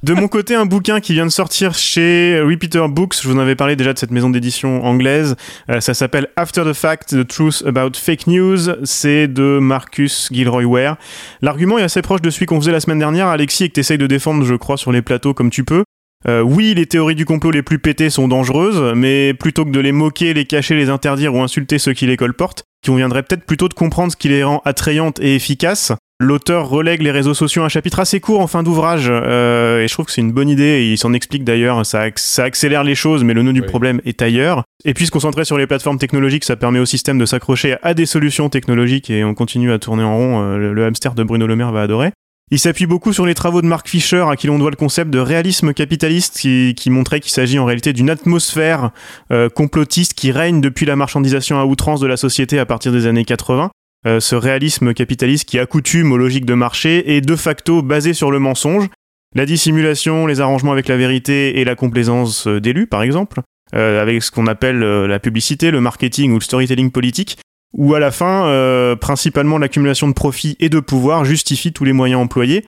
De 0.04 0.14
mon 0.14 0.28
côté, 0.28 0.54
un 0.54 0.66
bouquin 0.66 1.00
qui 1.00 1.14
vient 1.14 1.26
de 1.26 1.32
sortir 1.32 1.74
chez 1.74 2.40
Repeater 2.40 2.88
Books. 2.90 3.16
Je 3.22 3.28
vous 3.28 3.36
en 3.36 3.40
avais 3.40 3.56
parlé 3.56 3.76
déjà 3.76 3.92
de 3.94 3.98
cette 3.98 4.12
maison 4.12 4.30
d'édition 4.30 4.86
anglaise. 4.86 5.36
Euh, 5.70 5.80
ça 5.80 5.94
s'appelle 5.96 6.28
After 6.36 6.64
the 6.64 6.74
Fact: 6.74 7.10
The 7.10 7.28
Truth 7.28 7.64
About 7.66 7.94
Fake 7.96 8.28
News. 8.28 8.84
C'est 8.84 9.28
de 9.28 9.58
Marcus 9.60 10.30
Gilroy 10.32 10.66
Ware. 10.66 10.98
L'argument 11.42 11.80
est 11.80 11.84
assez 11.84 12.02
proche 12.04 12.22
de 12.22 12.30
celui 12.30 12.46
qu'on 12.46 12.60
faisait 12.60 12.72
la 12.72 12.80
semaine 12.80 13.00
dernière, 13.00 13.28
Alexis, 13.28 13.64
et 13.64 13.70
que 13.70 13.74
tu 13.74 13.80
essayes 13.80 13.98
de 13.98 14.08
défendre, 14.08 14.46
je 14.46 14.56
crois, 14.56 14.78
sur 14.78 14.92
les 14.92 15.02
plateaux 15.02 15.34
comme 15.34 15.50
tu 15.50 15.64
peux. 15.64 15.84
Euh, 16.28 16.42
oui, 16.42 16.74
les 16.76 16.88
théories 16.88 17.14
du 17.16 17.26
complot 17.26 17.52
les 17.52 17.62
plus 17.62 17.78
pétées 17.78 18.10
sont 18.10 18.28
dangereuses, 18.28 18.94
mais 18.96 19.34
plutôt 19.36 19.64
que 19.64 19.70
de 19.70 19.80
les 19.80 19.92
moquer, 19.92 20.34
les 20.34 20.46
cacher, 20.46 20.76
les 20.76 20.90
interdire 20.90 21.36
ou 21.36 21.42
insulter 21.42 21.78
ceux 21.78 21.94
qui 21.94 22.08
les 22.08 22.18
colportent, 22.18 22.64
qui 22.82 22.90
conviendrait 22.90 23.22
peut-être 23.24 23.46
plutôt 23.46 23.70
de 23.70 23.76
comprendre 23.76 24.12
ce 24.12 24.18
qui 24.18 24.30
les 24.30 24.44
rend 24.44 24.62
attrayantes 24.66 25.20
et 25.20 25.36
efficaces. 25.36 25.92
L'auteur 26.20 26.70
relègue 26.70 27.02
les 27.02 27.12
réseaux 27.12 27.34
sociaux 27.34 27.62
à 27.64 27.66
un 27.66 27.70
chapitre 27.70 28.00
assez 28.00 28.22
court 28.22 28.40
en 28.40 28.48
fin 28.48 28.64
d'ouvrage, 28.64 29.08
euh, 29.12 29.84
et 29.84 29.88
je 29.88 29.94
trouve 29.94 30.06
que 30.06 30.14
c'est 30.14 30.22
une 30.22 30.32
bonne 30.32 30.48
idée, 30.50 30.64
et 30.64 30.92
il 30.94 30.98
s'en 30.98 31.14
explique 31.14 31.44
d'ailleurs, 31.44 31.86
ça, 31.86 32.08
ac- 32.08 32.14
ça 32.18 32.46
accélère 32.46 32.84
les 32.86 32.96
choses, 32.96 33.24
mais 33.26 33.34
le 33.34 33.44
nœud 33.44 33.52
du 33.54 33.60
Oui. 33.62 33.68
problème 33.68 34.00
est 34.06 34.22
ailleurs. 34.22 34.64
Et 34.86 34.94
puis 34.94 35.06
se 35.06 35.12
concentrer 35.12 35.44
sur 35.46 35.58
les 35.58 35.68
plateformes 35.68 35.98
technologiques, 36.00 36.46
ça 36.46 36.56
permet 36.56 36.80
au 36.80 36.86
système 36.86 37.18
de 37.20 37.26
s'accrocher 37.26 37.76
à 37.84 37.94
des 37.94 38.06
solutions 38.06 38.50
technologiques, 38.50 39.10
et 39.10 39.26
on 39.26 39.34
continue 39.34 39.74
à 39.74 39.78
tourner 39.78 40.04
en 40.04 40.16
rond, 40.16 40.42
euh, 40.42 40.58
le, 40.58 40.74
le 40.74 40.86
hamster 40.86 41.14
de 41.16 41.24
Bruno 41.24 41.46
Le 41.48 41.56
Maire 41.58 41.74
va 41.74 41.82
adorer. 41.82 42.12
Il 42.52 42.60
s'appuie 42.60 42.86
beaucoup 42.86 43.12
sur 43.12 43.26
les 43.26 43.34
travaux 43.34 43.62
de 43.62 43.68
Mark 43.68 43.88
Fisher, 43.90 44.26
à 44.30 44.36
qui 44.36 44.46
l'on 44.46 44.60
doit 44.60 44.70
le 44.70 44.76
concept 44.76 45.10
de 45.10 45.18
réalisme 45.18 45.74
capitaliste, 45.74 46.38
qui, 46.38 46.90
montrait 46.92 47.20
qu'il 47.20 47.32
s'agit 47.32 47.58
en 47.58 47.66
réalité 47.66 47.92
d'une 47.92 48.10
atmosphère 48.10 48.92
euh, 49.32 49.50
complotiste 49.50 50.14
qui 50.14 50.32
règne 50.32 50.62
depuis 50.62 50.86
la 50.86 50.96
marchandisation 50.96 51.60
à 51.60 51.66
outrance 51.66 52.00
de 52.00 52.08
la 52.08 52.18
société 52.18 52.60
à 52.60 52.66
partir 52.68 52.92
des 52.92 53.08
années 53.08 53.26
80. 53.26 53.72
Euh, 54.06 54.20
ce 54.20 54.36
réalisme 54.36 54.94
capitaliste 54.94 55.50
qui 55.50 55.58
accoutume 55.58 56.12
aux 56.12 56.18
logiques 56.18 56.46
de 56.46 56.54
marché 56.54 57.16
est 57.16 57.22
de 57.22 57.36
facto 57.36 57.82
basé 57.82 58.14
sur 58.14 58.30
le 58.30 58.40
mensonge, 58.40 58.88
la 59.34 59.46
dissimulation, 59.46 60.28
les 60.28 60.42
arrangements 60.42 60.72
avec 60.72 60.88
la 60.88 60.98
vérité 60.98 61.60
et 61.60 61.66
la 61.66 61.76
complaisance 61.76 62.48
euh, 62.48 62.62
d'élus, 62.62 62.86
par 62.86 63.02
exemple, 63.02 63.42
euh, 63.74 64.02
avec 64.02 64.22
ce 64.22 64.30
qu'on 64.30 64.46
appelle 64.46 64.80
la 64.80 65.20
publicité, 65.20 65.72
le 65.72 65.82
marketing 65.82 66.32
ou 66.32 66.36
le 66.36 66.42
storytelling 66.42 66.92
politique, 66.92 67.38
où 67.76 67.94
à 67.94 68.00
la 68.00 68.12
fin, 68.12 68.48
euh, 68.48 68.96
principalement 68.96 69.58
l'accumulation 69.58 70.08
de 70.08 70.14
profits 70.14 70.56
et 70.60 70.70
de 70.70 70.80
pouvoir 70.80 71.26
justifie 71.26 71.74
tous 71.74 71.84
les 71.84 71.94
moyens 71.94 72.22
employés. 72.22 72.66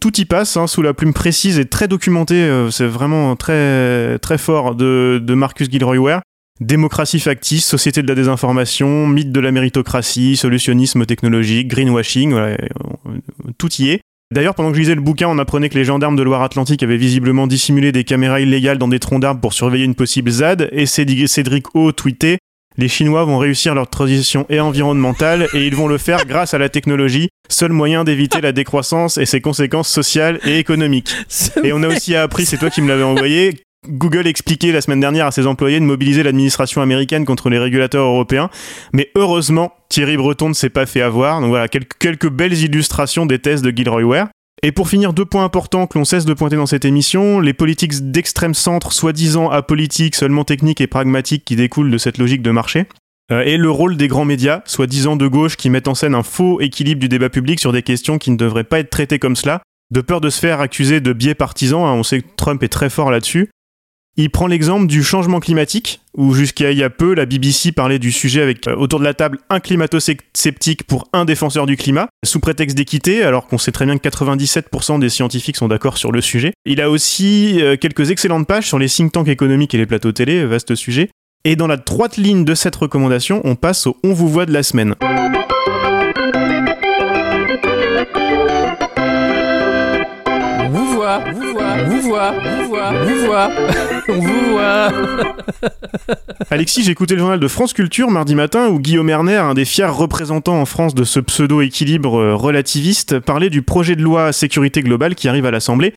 Tout 0.00 0.20
y 0.20 0.24
passe 0.24 0.56
hein, 0.56 0.68
sous 0.68 0.82
la 0.82 0.94
plume 0.94 1.12
précise 1.12 1.58
et 1.58 1.64
très 1.64 1.88
documentée, 1.88 2.42
euh, 2.42 2.70
c'est 2.70 2.86
vraiment 2.86 3.34
très 3.34 4.18
très 4.20 4.38
fort 4.38 4.76
de, 4.76 5.20
Marcus 5.34 5.70
Gilroy 5.70 5.98
Ware. 5.98 6.20
Démocratie 6.60 7.18
factice, 7.18 7.66
société 7.66 8.02
de 8.02 8.06
la 8.06 8.14
désinformation, 8.14 9.08
mythe 9.08 9.32
de 9.32 9.40
la 9.40 9.50
méritocratie, 9.50 10.36
solutionnisme 10.36 11.06
technologique, 11.06 11.66
greenwashing, 11.66 12.34
euh, 12.34 12.56
tout 13.58 13.72
y 13.78 13.88
est. 13.88 14.00
D'ailleurs, 14.32 14.54
pendant 14.54 14.70
que 14.70 14.76
je 14.76 14.80
lisais 14.80 14.94
le 14.94 15.00
bouquin, 15.00 15.28
on 15.28 15.38
apprenait 15.38 15.68
que 15.68 15.74
les 15.76 15.84
gendarmes 15.84 16.16
de 16.16 16.22
Loire-Atlantique 16.22 16.82
avaient 16.82 16.96
visiblement 16.96 17.46
dissimulé 17.46 17.90
des 17.90 18.04
caméras 18.04 18.40
illégales 18.40 18.78
dans 18.78 18.88
des 18.88 19.00
troncs 19.00 19.20
d'arbres 19.20 19.40
pour 19.40 19.52
surveiller 19.52 19.84
une 19.84 19.94
possible 19.94 20.30
ZAD, 20.30 20.68
et 20.72 20.86
Cédric 20.86 21.74
O 21.74 21.90
tweetait 21.92 22.38
les 22.76 22.88
Chinois 22.88 23.24
vont 23.24 23.38
réussir 23.38 23.74
leur 23.74 23.88
transition 23.88 24.46
et 24.48 24.60
environnementale 24.60 25.48
et 25.54 25.66
ils 25.66 25.74
vont 25.74 25.88
le 25.88 25.98
faire 25.98 26.26
grâce 26.26 26.54
à 26.54 26.58
la 26.58 26.68
technologie, 26.68 27.28
seul 27.48 27.72
moyen 27.72 28.04
d'éviter 28.04 28.40
la 28.40 28.52
décroissance 28.52 29.18
et 29.18 29.26
ses 29.26 29.40
conséquences 29.40 29.88
sociales 29.88 30.40
et 30.44 30.58
économiques. 30.58 31.14
Et 31.64 31.72
on 31.72 31.82
a 31.82 31.88
aussi 31.88 32.14
appris, 32.14 32.46
c'est 32.46 32.58
toi 32.58 32.70
qui 32.70 32.82
me 32.82 32.88
l'avais 32.88 33.02
envoyé, 33.02 33.54
Google 33.88 34.28
expliquait 34.28 34.70
la 34.70 34.80
semaine 34.80 35.00
dernière 35.00 35.26
à 35.26 35.32
ses 35.32 35.48
employés 35.48 35.80
de 35.80 35.84
mobiliser 35.84 36.22
l'administration 36.22 36.82
américaine 36.82 37.24
contre 37.24 37.50
les 37.50 37.58
régulateurs 37.58 38.04
européens. 38.04 38.48
Mais 38.92 39.10
heureusement, 39.16 39.72
Thierry 39.88 40.16
Breton 40.16 40.50
ne 40.50 40.54
s'est 40.54 40.70
pas 40.70 40.86
fait 40.86 41.02
avoir. 41.02 41.40
Donc 41.40 41.48
voilà, 41.48 41.66
quelques, 41.66 41.98
quelques 41.98 42.30
belles 42.30 42.56
illustrations 42.56 43.26
des 43.26 43.40
thèses 43.40 43.60
de 43.60 43.70
Gilroy 43.70 44.04
Ware. 44.04 44.28
Et 44.64 44.70
pour 44.70 44.88
finir, 44.88 45.12
deux 45.12 45.24
points 45.24 45.44
importants 45.44 45.88
que 45.88 45.98
l'on 45.98 46.04
cesse 46.04 46.24
de 46.24 46.34
pointer 46.34 46.54
dans 46.54 46.66
cette 46.66 46.84
émission, 46.84 47.40
les 47.40 47.52
politiques 47.52 48.12
d'extrême 48.12 48.54
centre, 48.54 48.92
soi-disant 48.92 49.50
apolitiques, 49.50 50.14
seulement 50.14 50.44
techniques 50.44 50.80
et 50.80 50.86
pragmatiques 50.86 51.44
qui 51.44 51.56
découlent 51.56 51.90
de 51.90 51.98
cette 51.98 52.18
logique 52.18 52.42
de 52.42 52.52
marché. 52.52 52.86
Euh, 53.32 53.42
et 53.42 53.56
le 53.56 53.70
rôle 53.70 53.96
des 53.96 54.06
grands 54.06 54.24
médias, 54.24 54.62
soi-disant 54.64 55.16
de 55.16 55.26
gauche, 55.26 55.56
qui 55.56 55.68
mettent 55.68 55.88
en 55.88 55.96
scène 55.96 56.14
un 56.14 56.22
faux 56.22 56.60
équilibre 56.60 57.00
du 57.00 57.08
débat 57.08 57.28
public 57.28 57.58
sur 57.58 57.72
des 57.72 57.82
questions 57.82 58.18
qui 58.18 58.30
ne 58.30 58.36
devraient 58.36 58.62
pas 58.62 58.78
être 58.78 58.90
traitées 58.90 59.18
comme 59.18 59.34
cela, 59.34 59.62
de 59.90 60.00
peur 60.00 60.20
de 60.20 60.30
se 60.30 60.38
faire 60.38 60.60
accuser 60.60 61.00
de 61.00 61.12
biais 61.12 61.34
partisans, 61.34 61.82
hein, 61.82 61.92
on 61.94 62.04
sait 62.04 62.22
que 62.22 62.28
Trump 62.36 62.62
est 62.62 62.68
très 62.68 62.88
fort 62.88 63.10
là-dessus. 63.10 63.50
Il 64.18 64.28
prend 64.28 64.46
l'exemple 64.46 64.86
du 64.86 65.02
changement 65.02 65.40
climatique, 65.40 66.02
où 66.14 66.34
jusqu'à 66.34 66.70
il 66.70 66.76
y 66.76 66.82
a 66.82 66.90
peu, 66.90 67.14
la 67.14 67.24
BBC 67.24 67.72
parlait 67.72 67.98
du 67.98 68.12
sujet 68.12 68.42
avec 68.42 68.68
euh, 68.68 68.76
autour 68.76 68.98
de 68.98 69.04
la 69.04 69.14
table 69.14 69.38
un 69.48 69.58
climato-sceptique 69.58 70.84
pour 70.84 71.08
un 71.14 71.24
défenseur 71.24 71.64
du 71.64 71.78
climat, 71.78 72.08
sous 72.22 72.38
prétexte 72.38 72.76
d'équité, 72.76 73.22
alors 73.22 73.46
qu'on 73.46 73.56
sait 73.56 73.72
très 73.72 73.86
bien 73.86 73.96
que 73.96 74.06
97% 74.06 74.98
des 74.98 75.08
scientifiques 75.08 75.56
sont 75.56 75.68
d'accord 75.68 75.96
sur 75.96 76.12
le 76.12 76.20
sujet. 76.20 76.52
Il 76.66 76.82
a 76.82 76.90
aussi 76.90 77.62
euh, 77.62 77.76
quelques 77.78 78.10
excellentes 78.10 78.46
pages 78.46 78.66
sur 78.66 78.78
les 78.78 78.88
think 78.88 79.12
tanks 79.12 79.28
économiques 79.28 79.74
et 79.74 79.78
les 79.78 79.86
plateaux 79.86 80.12
télé, 80.12 80.44
vaste 80.44 80.74
sujet. 80.74 81.08
Et 81.44 81.56
dans 81.56 81.66
la 81.66 81.78
droite 81.78 82.18
ligne 82.18 82.44
de 82.44 82.54
cette 82.54 82.76
recommandation, 82.76 83.40
on 83.44 83.56
passe 83.56 83.86
au 83.86 83.96
On 84.04 84.12
vous 84.12 84.28
voit 84.28 84.44
de 84.44 84.52
la 84.52 84.62
semaine. 84.62 84.94
Voit, 91.02 91.18
vous 91.32 91.52
voit, 91.52 91.82
vous 91.84 92.00
voit, 92.00 92.32
vous 92.32 92.68
voit, 92.68 93.04
vous 93.04 93.26
voit, 93.26 93.50
on 94.08 94.20
vous 94.20 94.50
voit. 94.52 94.92
Alexis, 96.50 96.84
j'ai 96.84 96.92
écouté 96.92 97.14
le 97.14 97.20
journal 97.20 97.40
de 97.40 97.48
France 97.48 97.72
Culture 97.72 98.10
mardi 98.10 98.34
matin 98.34 98.68
où 98.68 98.78
Guillaume 98.78 99.10
Erner, 99.10 99.36
un 99.36 99.54
des 99.54 99.64
fiers 99.64 99.86
représentants 99.86 100.60
en 100.60 100.64
France 100.64 100.94
de 100.94 101.02
ce 101.02 101.18
pseudo-équilibre 101.18 102.18
euh, 102.18 102.34
relativiste, 102.36 103.18
parlait 103.18 103.50
du 103.50 103.62
projet 103.62 103.96
de 103.96 104.02
loi 104.02 104.32
sécurité 104.32 104.82
globale 104.82 105.14
qui 105.16 105.28
arrive 105.28 105.46
à 105.46 105.50
l'Assemblée. 105.50 105.94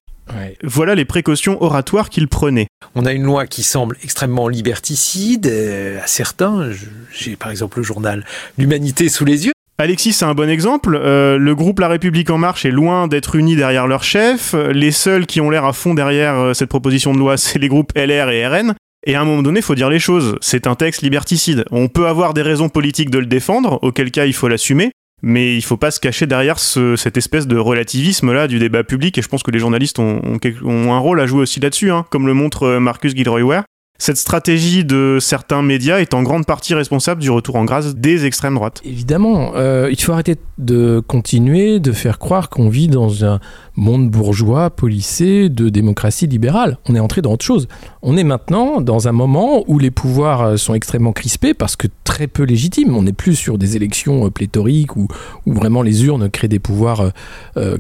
Voilà 0.64 0.96
les 0.96 1.06
précautions 1.06 1.62
oratoires 1.62 2.10
qu'il 2.10 2.28
prenait. 2.28 2.66
On 2.96 3.06
a 3.06 3.14
une 3.14 3.24
loi 3.24 3.46
qui 3.46 3.62
semble 3.62 3.96
extrêmement 4.02 4.48
liberticide 4.48 5.46
euh, 5.46 6.02
à 6.02 6.08
certains. 6.08 6.72
J'ai 7.14 7.36
par 7.36 7.52
exemple 7.52 7.78
le 7.78 7.84
journal 7.84 8.26
L'Humanité 8.58 9.08
sous 9.10 9.24
les 9.24 9.46
yeux. 9.46 9.54
Alexis, 9.78 10.14
c'est 10.14 10.26
un 10.26 10.34
bon 10.34 10.50
exemple. 10.50 10.98
Euh, 11.02 11.38
le 11.38 11.54
groupe 11.54 11.80
La 11.82 11.90
République 11.90 12.30
En 12.30 12.38
Marche 12.38 12.66
est 12.66 12.72
loin 12.72 13.08
d'être 13.08 13.36
uni 13.36 13.58
derrière 13.58 13.88
leur 13.88 14.04
chef. 14.04 14.56
Les 14.72 14.92
seuls 14.92 15.26
qui 15.26 15.42
ont 15.42 15.50
l'air 15.50 15.66
à 15.66 15.74
fond 15.74 15.94
derrière 15.94 16.36
euh, 16.40 16.54
cette 16.54 16.70
proposition 16.70 17.14
de 17.14 17.20
loi, 17.20 17.36
c'est 17.38 17.60
les 17.60 17.68
groupes 17.68 17.92
LR 17.96 18.30
et 18.30 18.48
RN. 18.48 18.74
Et 19.06 19.16
à 19.16 19.22
un 19.22 19.26
moment 19.26 19.44
donné, 19.44 19.62
faut 19.62 19.76
dire 19.76 19.90
les 19.90 20.00
choses. 20.00 20.38
C'est 20.42 20.66
un 20.66 20.76
texte 20.76 21.02
liberticide. 21.02 21.66
On 21.72 21.90
peut 21.90 22.08
avoir 22.08 22.34
des 22.34 22.42
raisons 22.42 22.70
politiques 22.70 23.10
de 23.10 23.20
le 23.20 23.26
défendre, 23.26 23.80
auquel 23.84 24.12
cas 24.12 24.26
il 24.26 24.34
faut 24.34 24.48
l'assumer. 24.48 24.92
Mais 25.22 25.56
il 25.56 25.62
faut 25.62 25.78
pas 25.78 25.92
se 25.92 26.00
cacher 26.00 26.26
derrière 26.26 26.58
ce- 26.60 26.96
cette 26.96 27.18
espèce 27.18 27.46
de 27.48 27.58
relativisme 27.58 28.32
là 28.34 28.48
du 28.48 28.60
débat 28.60 28.84
public. 28.84 29.18
Et 29.18 29.22
je 29.22 29.28
pense 29.28 29.44
que 29.44 29.52
les 29.52 29.60
journalistes 29.60 30.00
ont 30.00 30.22
un 30.64 30.98
rôle 31.00 31.20
à 31.20 31.26
jouer 31.26 31.42
aussi 31.42 31.60
là-dessus, 31.60 31.92
hein, 31.92 32.06
comme 32.10 32.28
le 32.28 32.34
montre 32.34 32.64
euh, 32.64 32.80
Marcus 32.80 33.14
Gilroy-Ware. 33.16 33.64
Cette 33.98 34.18
stratégie 34.18 34.84
de 34.84 35.20
certains 35.22 35.62
médias 35.62 36.00
est 36.00 36.14
en 36.14 36.22
grande 36.22 36.46
partie 36.46 36.74
responsable 36.74 37.22
du 37.22 37.32
retour 37.32 37.56
en 37.56 37.64
grâce 37.64 37.96
des 37.96 38.26
extrêmes 38.26 38.56
droites. 38.56 38.82
Évidemment, 38.84 39.54
euh, 39.56 39.88
il 39.90 40.00
faut 40.02 40.12
arrêter 40.12 40.36
de 40.58 41.02
continuer 41.08 41.80
de 41.80 41.94
faire 41.94 42.20
croire 42.20 42.50
qu'on 42.50 42.68
vit 42.68 42.90
dans 42.90 43.24
un 43.24 43.40
monde 43.78 44.10
bourgeois, 44.10 44.70
policé, 44.70 45.48
de 45.48 45.70
démocratie 45.70 46.28
libérale. 46.28 46.78
On 46.90 46.96
est 46.96 47.00
entré 47.00 47.22
dans 47.22 47.32
autre 47.32 47.46
chose. 47.46 47.70
On 48.02 48.18
est 48.18 48.26
maintenant 48.26 48.82
dans 48.82 49.08
un 49.08 49.14
moment 49.14 49.64
où 49.68 49.80
les 49.80 49.92
pouvoirs 49.92 50.42
euh, 50.42 50.58
sont 50.58 50.74
extrêmement 50.74 51.14
crispés 51.14 51.54
parce 51.54 51.78
que 51.78 51.88
très 52.04 52.28
peu 52.28 52.44
légitimes. 52.44 52.98
On 52.98 53.04
n'est 53.04 53.14
plus 53.14 53.36
sur 53.36 53.58
des 53.58 53.78
élections 53.78 54.26
euh, 54.26 54.30
pléthoriques 54.30 54.98
où, 54.98 55.08
où 55.46 55.54
vraiment 55.54 55.82
les 55.82 56.04
urnes 56.04 56.30
créent 56.30 56.50
des 56.50 56.60
pouvoirs 56.60 57.12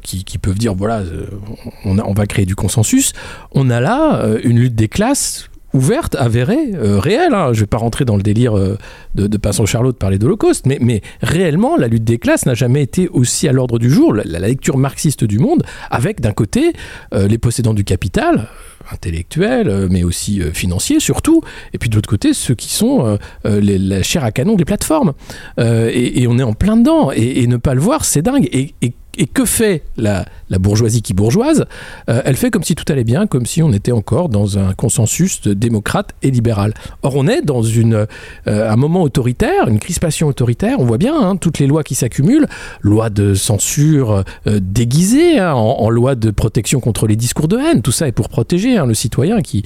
qui, 0.01 0.37
peuvent 0.37 0.57
dire 0.57 0.73
voilà, 0.75 1.03
on, 1.83 2.13
va 2.13 2.25
créer 2.25 2.45
du 2.45 2.55
consensus. 2.55 3.11
On 3.51 3.69
a 3.69 3.81
là 3.81 4.25
une 4.43 4.59
lutte 4.59 4.75
des 4.75 4.87
classes 4.87 5.49
ouverte, 5.75 6.15
avérée, 6.15 6.71
euh, 6.73 6.99
réelle. 6.99 7.33
hein. 7.33 7.47
Je 7.51 7.59
ne 7.59 7.61
vais 7.61 7.67
pas 7.67 7.77
rentrer 7.77 8.05
dans 8.05 8.15
le 8.15 8.23
délire 8.23 8.57
euh, 8.57 8.77
de, 9.13 9.27
de 9.27 9.37
Pinson 9.37 9.65
Charlot 9.65 9.91
de 9.91 9.97
parler 9.97 10.17
d'Holocauste, 10.17 10.65
mais, 10.65 10.77
mais 10.81 11.01
réellement, 11.21 11.75
la 11.75 11.87
lutte 11.87 12.05
des 12.05 12.17
classes 12.17 12.45
n'a 12.45 12.53
jamais 12.53 12.81
été 12.81 13.09
aussi 13.09 13.47
à 13.47 13.51
l'ordre 13.51 13.77
du 13.77 13.91
jour, 13.91 14.13
la, 14.13 14.39
lecture 14.39 14.77
marxiste 14.77 15.23
du 15.23 15.37
monde, 15.37 15.63
avec 15.91 16.21
d'un 16.21 16.31
côté 16.31 16.73
euh, 17.13 17.27
les 17.27 17.37
possédants 17.37 17.73
du 17.73 17.83
capital, 17.83 18.47
intellectuels, 18.91 19.87
mais 19.89 20.03
aussi 20.03 20.41
financiers 20.53 20.99
surtout, 20.99 21.41
et 21.73 21.79
puis 21.79 21.89
de 21.89 21.95
l'autre 21.95 22.09
côté 22.09 22.33
ceux 22.33 22.53
qui 22.53 22.71
sont 22.71 23.17
la 23.43 24.03
chair 24.03 24.23
à 24.23 24.31
canon 24.31 24.53
des 24.55 24.65
plateformes. 24.65 25.13
Et, 25.57 26.27
on 26.27 26.37
est 26.37 26.43
en 26.43 26.53
plein 26.53 26.77
dedans, 26.77 27.09
et, 27.11 27.47
ne 27.47 27.57
pas 27.57 27.73
le 27.73 27.81
voir, 27.81 28.05
c'est 28.05 28.21
dingue. 28.21 28.47
Et 29.17 29.27
que 29.27 29.45
fait 29.45 29.83
la, 29.97 30.25
bourgeoisie 30.59 31.01
qui 31.01 31.13
bourgeoise? 31.13 31.65
Euh, 32.09 32.21
Elle 32.25 32.35
fait 32.35 32.51
comme 32.51 32.63
si 32.63 32.75
tout 32.75 32.85
allait 32.91 33.03
bien, 33.03 33.27
comme 33.27 33.45
si 33.45 33.61
on 33.63 33.71
était 33.73 33.91
encore 33.91 34.29
dans 34.29 34.57
un 34.57 34.73
consensus 34.73 35.41
démocrate 35.47 36.15
et 36.21 36.31
libéral. 36.31 36.73
Or, 37.03 37.15
on 37.15 37.27
est 37.27 37.41
dans 37.41 37.63
euh, 37.63 38.05
un 38.45 38.75
moment 38.75 39.03
autoritaire, 39.03 39.67
une 39.67 39.79
crispation 39.79 40.27
autoritaire. 40.27 40.79
On 40.79 40.85
voit 40.85 40.97
bien 40.97 41.19
hein, 41.19 41.35
toutes 41.35 41.59
les 41.59 41.67
lois 41.67 41.83
qui 41.83 41.95
s'accumulent, 41.95 42.47
loi 42.81 43.09
de 43.09 43.33
censure 43.33 44.23
euh, 44.47 44.59
déguisée 44.61 45.39
hein, 45.39 45.53
en, 45.53 45.79
en 45.79 45.89
loi 45.89 46.15
de 46.15 46.31
protection 46.31 46.79
contre 46.79 47.07
les 47.07 47.15
discours 47.15 47.47
de 47.47 47.57
haine. 47.57 47.81
Tout 47.81 47.91
ça 47.91 48.07
est 48.07 48.11
pour 48.11 48.29
protéger 48.29 48.77
hein, 48.77 48.85
le 48.85 48.93
citoyen 48.93 49.41
qui, 49.41 49.63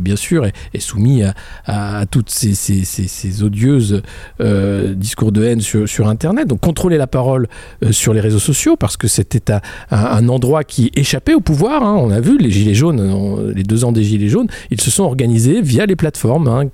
bien 0.00 0.16
sûr, 0.16 0.46
est, 0.46 0.78
soumis 0.78 1.22
à, 1.22 1.34
à, 1.66 2.06
toutes 2.06 2.30
ces, 2.30 2.54
ces, 2.54 3.42
odieuses 3.42 4.02
euh, 4.40 4.94
discours 4.94 5.32
de 5.32 5.44
haine 5.44 5.60
sur, 5.60 6.08
Internet. 6.08 6.48
Donc, 6.48 6.60
contrôler 6.60 6.96
la 6.96 7.06
parole 7.06 7.48
sur 7.90 8.14
les 8.14 8.20
réseaux 8.20 8.38
sociaux 8.38 8.76
parce 8.88 8.96
que 8.96 9.06
c'était 9.06 9.52
un, 9.90 10.28
endroit 10.30 10.64
qui 10.64 10.90
échappait 10.94 11.34
au 11.34 11.40
pouvoir. 11.40 11.82
hein. 11.82 11.94
On 12.00 12.10
a 12.10 12.20
vu 12.20 12.38
les 12.38 12.50
gilets 12.50 12.72
jaunes, 12.72 13.52
les 13.54 13.62
deux 13.62 13.84
ans 13.84 13.92
des 13.92 14.02
gilets 14.02 14.28
jaunes, 14.28 14.46
ils 14.70 14.80
se 14.80 14.90
sont 14.90 15.02
organisés 15.04 15.60
via 15.60 15.84
les 15.84 15.94
plateformes 15.94 16.48
hein. 16.48 16.70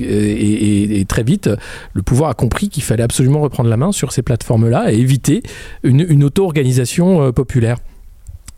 et, 0.00 1.04
très 1.06 1.24
vite, 1.24 1.50
le 1.92 2.02
pouvoir 2.02 2.30
a 2.30 2.34
compris 2.34 2.70
qu'il 2.70 2.82
fallait 2.82 3.02
absolument 3.02 3.42
reprendre 3.42 3.68
la 3.68 3.76
main 3.76 3.92
sur 3.92 4.12
ces 4.12 4.22
plateformes-là 4.22 4.94
et 4.94 4.96
éviter 4.96 5.42
une, 5.82 6.06
une 6.08 6.24
auto-organisation 6.24 7.22
euh, 7.22 7.32
populaire. 7.32 7.76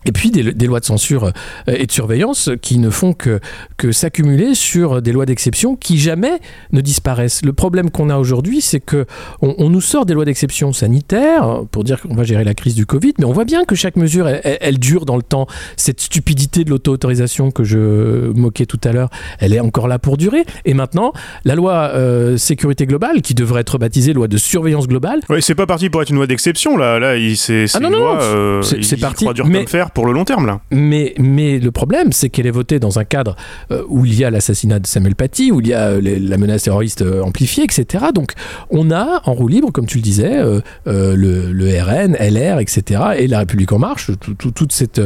Et 0.07 0.13
puis 0.13 0.31
des, 0.31 0.53
des 0.53 0.67
lois 0.67 0.81
de 0.81 0.85
censure 0.85 1.25
euh, 1.25 1.31
et 1.77 1.87
de 1.87 1.93
surveillance 1.93 2.51
qui 2.63 2.79
ne 2.79 2.91
font 2.91 3.13
que, 3.13 3.41
que 3.77 3.93
s'accumuler 3.93 4.55
sur 4.55 5.01
des 5.03 5.13
lois 5.13 5.27
d'exception 5.27 5.77
qui 5.77 5.99
jamais 5.99 6.39
ne 6.73 6.81
disparaissent. 6.81 7.45
Le 7.45 7.53
problème 7.53 7.91
qu'on 7.91 8.11
a 8.11 8.17
aujourd'hui, 8.19 8.61
c'est 8.61 8.81
que 8.81 9.07
on, 9.43 9.55
on 9.59 9.71
nous 9.71 9.81
sort 9.81 10.07
des 10.07 10.15
lois 10.15 10.25
d'exception 10.25 10.73
sanitaires 10.73 11.63
pour 11.71 11.85
dire 11.85 12.01
qu'on 12.01 12.15
va 12.15 12.25
gérer 12.25 12.45
la 12.45 12.55
crise 12.55 12.75
du 12.75 12.87
Covid, 12.87 13.15
mais 13.19 13.25
on 13.25 13.33
voit 13.33 13.45
bien 13.45 13.65
que 13.65 13.75
chaque 13.75 13.97
mesure, 13.97 14.29
elle, 14.29 14.41
elle- 14.45 14.59
elle 14.61 14.79
dure 14.79 15.05
dans 15.07 15.17
le 15.17 15.23
temps. 15.23 15.47
Cette 15.77 16.01
stupidité 16.01 16.65
de 16.65 16.71
l'auto-autorisation 16.71 17.51
que 17.51 17.65
je 17.65 18.31
moquais 18.33 18.67
tout 18.67 18.81
à 18.85 18.93
l'heure, 18.93 19.11
elle 19.39 19.53
est 19.53 19.61
encore 19.61 19.89
là 19.89 19.99
pour 19.99 20.17
durer. 20.17 20.45
Et 20.65 20.75
maintenant, 20.75 21.13
la 21.45 21.55
loi 21.55 21.91
euh, 21.95 22.37
sécurité 22.37 22.87
globale, 22.87 23.21
qui 23.23 23.35
devrait 23.35 23.61
être 23.63 23.79
baptisée 23.79 24.13
loi 24.13 24.29
de 24.29 24.37
surveillance 24.37 24.87
globale, 24.89 25.21
Ouais, 25.29 25.41
c'est 25.41 25.55
pas 25.55 25.67
parti 25.67 25.91
pour 25.91 26.03
être 26.03 26.11
une 26.11 26.17
loi 26.17 26.27
d'exception 26.27 26.77
là. 26.77 26.99
Là, 26.99 27.17
il- 27.17 27.37
c'est 27.37 27.67
Ah 27.75 27.81
non, 27.81 27.89
une 27.89 27.95
non, 27.95 28.01
loi. 28.01 28.15
non, 28.15 28.21
euh, 28.23 28.63
c'est- 28.63 28.97
parti, 29.01 29.27
dur 29.35 29.47
mais- 29.47 29.59
comme 29.61 29.69
fer 29.69 29.91
pour 29.95 30.07
le 30.07 30.13
long 30.13 30.25
terme 30.25 30.47
là. 30.47 30.61
Mais, 30.71 31.15
mais 31.19 31.59
le 31.59 31.71
problème, 31.71 32.13
c'est 32.13 32.29
qu'elle 32.29 32.47
est 32.47 32.51
votée 32.51 32.79
dans 32.81 32.99
un 32.99 33.05
cadre 33.05 33.37
euh, 33.71 33.83
où 33.89 34.05
il 34.05 34.15
y 34.19 34.25
a 34.25 34.31
l'assassinat 34.31 34.79
de 34.81 34.87
Samuel 34.87 35.15
Paty, 35.15 35.53
où 35.53 35.61
il 35.61 35.69
y 35.69 35.73
a 35.75 35.89
euh, 35.91 36.01
la 36.03 36.37
menace 36.37 36.65
terroriste 36.65 37.03
euh, 37.03 37.23
amplifiée, 37.23 37.65
etc. 37.65 38.07
Donc 38.15 38.33
on 38.71 38.91
a 38.91 39.23
en 39.25 39.33
roue 39.33 39.49
libre, 39.49 39.71
comme 39.73 39.87
tu 39.87 39.99
le 39.99 40.03
disais, 40.03 40.43
le, 40.87 41.83
RN, 41.83 42.17
LR, 42.19 42.59
etc. 42.61 43.01
et 43.17 43.27
la 43.27 43.39
République 43.41 43.73
en 43.73 43.79
marche, 43.79 44.11
tout- 44.21 44.35
tout- 44.35 44.51
toute 44.51 44.73
cette 44.73 45.01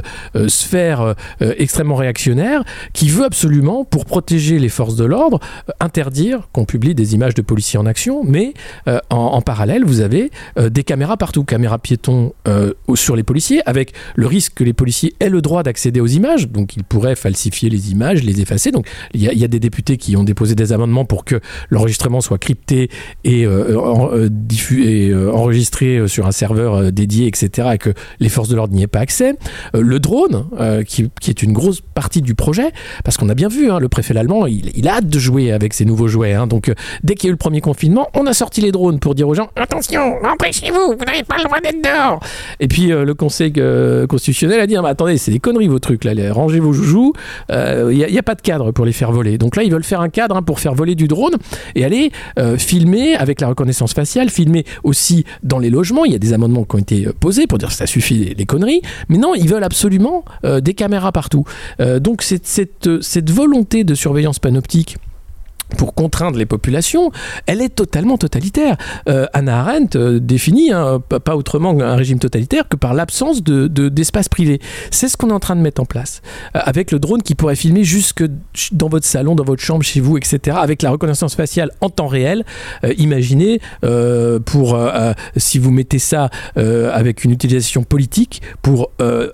sphère 0.49 1.15
extrêmement 1.41 1.95
réactionnaire 1.97 2.63
qui 2.93 3.09
veut 3.09 3.25
absolument, 3.25 3.85
pour 3.85 4.05
protéger 4.05 4.59
les 4.59 4.69
forces 4.69 4.97
de 4.97 5.05
l'ordre, 5.05 5.41
interdire 5.81 6.49
qu'on 6.53 6.65
publie 6.65 6.95
des 6.95 7.15
images 7.15 7.35
de 7.35 7.43
policiers 7.43 7.79
en 7.79 7.87
action, 7.87 8.23
mais 8.25 8.55
en, 8.87 9.17
en 9.17 9.43
parallèle, 9.43 9.85
vous 9.85 10.01
avez 10.01 10.31
des 10.59 10.85
caméras 10.85 11.17
partout, 11.17 11.45
caméras 11.45 11.79
piétons 11.79 12.33
sur 12.95 13.17
les 13.17 13.23
policiers, 13.23 13.61
avec 13.67 13.93
le 14.17 14.27
risque 14.27 14.55
que 14.55 14.65
les 14.65 14.73
policiers 14.79 15.13
aient 15.21 15.29
le 15.29 15.43
droit 15.43 15.63
d'accéder 15.63 16.01
aux 16.01 16.07
images, 16.07 16.49
donc 16.49 16.77
ils 16.77 16.85
pourraient 16.85 17.17
falsifier 17.17 17.69
les 17.69 17.91
images, 17.93 18.23
les 18.23 18.41
effacer. 18.41 18.71
Donc 18.71 18.87
il 19.13 19.23
y, 19.23 19.29
a- 19.29 19.33
il 19.33 19.47
des 19.49 19.61
députés 19.61 19.97
qui 19.97 20.17
ont 20.17 20.25
déposé 20.25 20.55
des 20.55 20.73
amendements 20.73 21.05
pour 21.05 21.25
que 21.25 21.41
l'enregistrement 21.71 22.21
soit 22.21 22.39
crypté 22.39 22.91
et, 23.25 23.45
euh, 23.47 23.77
euh, 24.15 24.29
euh, 24.73 25.33
enregistré 25.33 26.07
sur 26.07 26.27
un 26.27 26.33
serveur 26.33 26.93
dédié, 26.93 27.27
etc., 27.27 27.69
et 27.75 27.79
que 27.79 27.91
les 28.21 28.29
forces 28.29 28.49
de 28.49 28.57
l'ordre 28.57 28.75
n'y 28.75 28.83
aient 28.83 28.87
pas 28.87 29.01
accès. 29.01 29.35
Le 29.75 29.99
drone, 29.99 30.47
qui, 30.87 31.11
qui 31.21 31.31
est 31.31 31.43
une 31.43 31.53
grosse 31.53 31.81
partie 31.81 32.23
du 32.23 32.35
projet, 32.35 32.71
parce 33.05 33.17
qu'on 33.17 33.29
a 33.29 33.35
bien 33.35 33.49
vu, 33.49 33.71
hein, 33.71 33.79
le 33.81 33.89
préfet 33.89 34.17
allemand, 34.17 34.47
il, 34.47 34.71
il 34.77 34.87
a 34.89 34.97
hâte 34.97 35.09
de 35.09 35.19
jouer 35.19 35.51
avec 35.53 35.73
ses 35.75 35.85
nouveaux 35.85 36.09
jouets. 36.09 36.35
hein. 36.35 36.47
donc 36.47 36.73
dès 37.03 37.15
qu'il 37.15 37.27
y 37.27 37.29
a 37.29 37.31
eu 37.31 37.33
le 37.33 37.37
premier 37.39 37.61
confinement, 37.61 38.09
on 38.15 38.27
a 38.27 38.33
sorti 38.33 38.61
les 38.61 38.71
drones 38.73 39.01
pour 39.01 39.15
dire 39.15 39.29
aux 39.29 39.35
gens 39.35 39.49
attention, 39.57 40.15
chez 40.53 40.71
vous, 40.71 40.95
vous 40.99 41.05
n'avez 41.05 41.25
pas 41.25 41.37
le 41.39 41.45
droit 41.45 41.61
d'être 41.61 41.83
dehors. 41.83 42.21
Et 42.61 42.69
puis 42.69 42.87
le 42.89 43.15
Conseil 43.15 43.53
constitutionnel 44.09 44.61
a 44.61 44.67
bah, 44.77 44.89
attendez, 44.89 45.19
c'est 45.19 45.31
des 45.31 45.41
conneries 45.41 45.69
vos 45.69 45.79
trucs 45.79 46.05
là, 46.05 46.15
les- 46.15 46.31
rangez 46.31 46.61
vos 46.61 46.73
joujoux, 46.73 47.13
il 47.51 47.97
n'y 47.97 48.19
a, 48.19 48.23
pas 48.23 48.35
de 48.35 48.43
cadre 48.43 48.73
pour 48.73 48.85
les 48.85 48.93
faire 48.93 49.13
voler. 49.13 49.39
Donc 49.39 49.57
là, 49.57 49.63
ils 49.63 49.71
veulent 49.71 49.85
faire 49.85 50.01
un 50.01 50.09
cadre 50.09 50.37
hein, 50.37 50.43
pour 50.43 50.61
faire 50.61 50.75
voler 50.75 50.95
du 50.95 51.09
drone 51.09 51.37
et 51.75 51.85
aller 51.85 52.13
euh, 52.39 52.57
filmer 52.59 53.15
avec 53.15 53.41
la 53.41 53.49
reconnaissance 53.49 53.95
faciale, 53.95 54.31
filmer 54.31 54.65
aussi 54.85 55.25
dans 55.43 55.59
les 55.59 55.71
logements. 55.71 56.05
Il 56.05 56.13
y 56.13 56.15
a 56.15 56.19
des 56.19 56.33
amendements 56.33 56.65
qui 56.65 56.77
ont 56.77 56.79
été 56.79 57.07
euh, 57.07 57.13
posés 57.19 57.47
pour 57.47 57.59
dire 57.59 57.73
ça 57.73 57.87
suffit 57.87 58.35
les, 58.37 58.47
conneries, 58.47 58.83
mais 59.09 59.19
non, 59.19 59.35
ils 59.35 59.49
veulent 59.49 59.65
absolument 59.65 60.25
euh, 60.45 60.61
des 60.61 60.75
caméras 60.75 61.13
partout. 61.13 61.45
Euh, 61.81 62.01
donc 62.01 62.23
cette, 62.23 62.47
cette 63.01 63.31
volonté 63.31 63.85
de 63.85 63.95
surveillance 63.95 64.39
panoptique 64.39 64.97
pour 65.77 65.95
contraindre 65.95 66.39
les 66.39 66.47
populations, 66.47 67.11
elle 67.47 67.61
est 67.61 67.69
totalement 67.75 68.17
totalitaire. 68.17 68.77
Euh, 69.09 69.27
Anna 69.35 69.61
Arendt 69.61 69.99
euh, 69.99 70.19
définit 70.19 70.73
hein, 70.73 71.01
pas 71.25 71.37
autrement 71.37 71.79
un 71.81 71.95
régime 71.97 72.19
totalitaire 72.19 72.69
que 72.69 72.77
par 72.77 72.95
l'absence 72.95 73.43
de, 73.43 73.67
de- 73.67 73.89
d'espace 73.89 74.29
privé. 74.29 74.61
C'est 74.91 75.09
ce 75.09 75.17
qu'on 75.17 75.29
est 75.29 75.33
en 75.33 75.41
train 75.41 75.57
de 75.57 75.61
mettre 75.61 75.81
en 75.83 75.85
place. 75.85 76.23
Euh, 76.57 76.61
avec 76.65 76.91
le 76.91 76.99
drone 76.99 77.23
qui 77.23 77.35
pourrait 77.35 77.57
filmer 77.57 77.85
jusque 77.85 78.25
dans 78.73 78.89
votre 78.89 79.07
salon, 79.07 79.35
dans 79.35 79.45
votre 79.45 79.63
chambre, 79.63 79.83
chez 79.83 80.01
vous, 80.01 80.17
etc. 80.17 80.57
Avec 80.61 80.83
la 80.83 80.91
reconnaissance 80.91 81.35
faciale 81.35 81.71
en 81.81 81.91
temps 81.91 82.07
réel. 82.07 82.45
Euh, 82.85 82.95
imaginez, 82.99 83.61
pour, 84.45 84.79
si 85.37 85.59
vous 85.59 85.71
mettez 85.71 85.99
ça 85.99 86.31
avec 86.57 87.25
une 87.25 87.31
utilisation 87.33 87.83
politique, 87.83 88.43
pour 88.63 88.91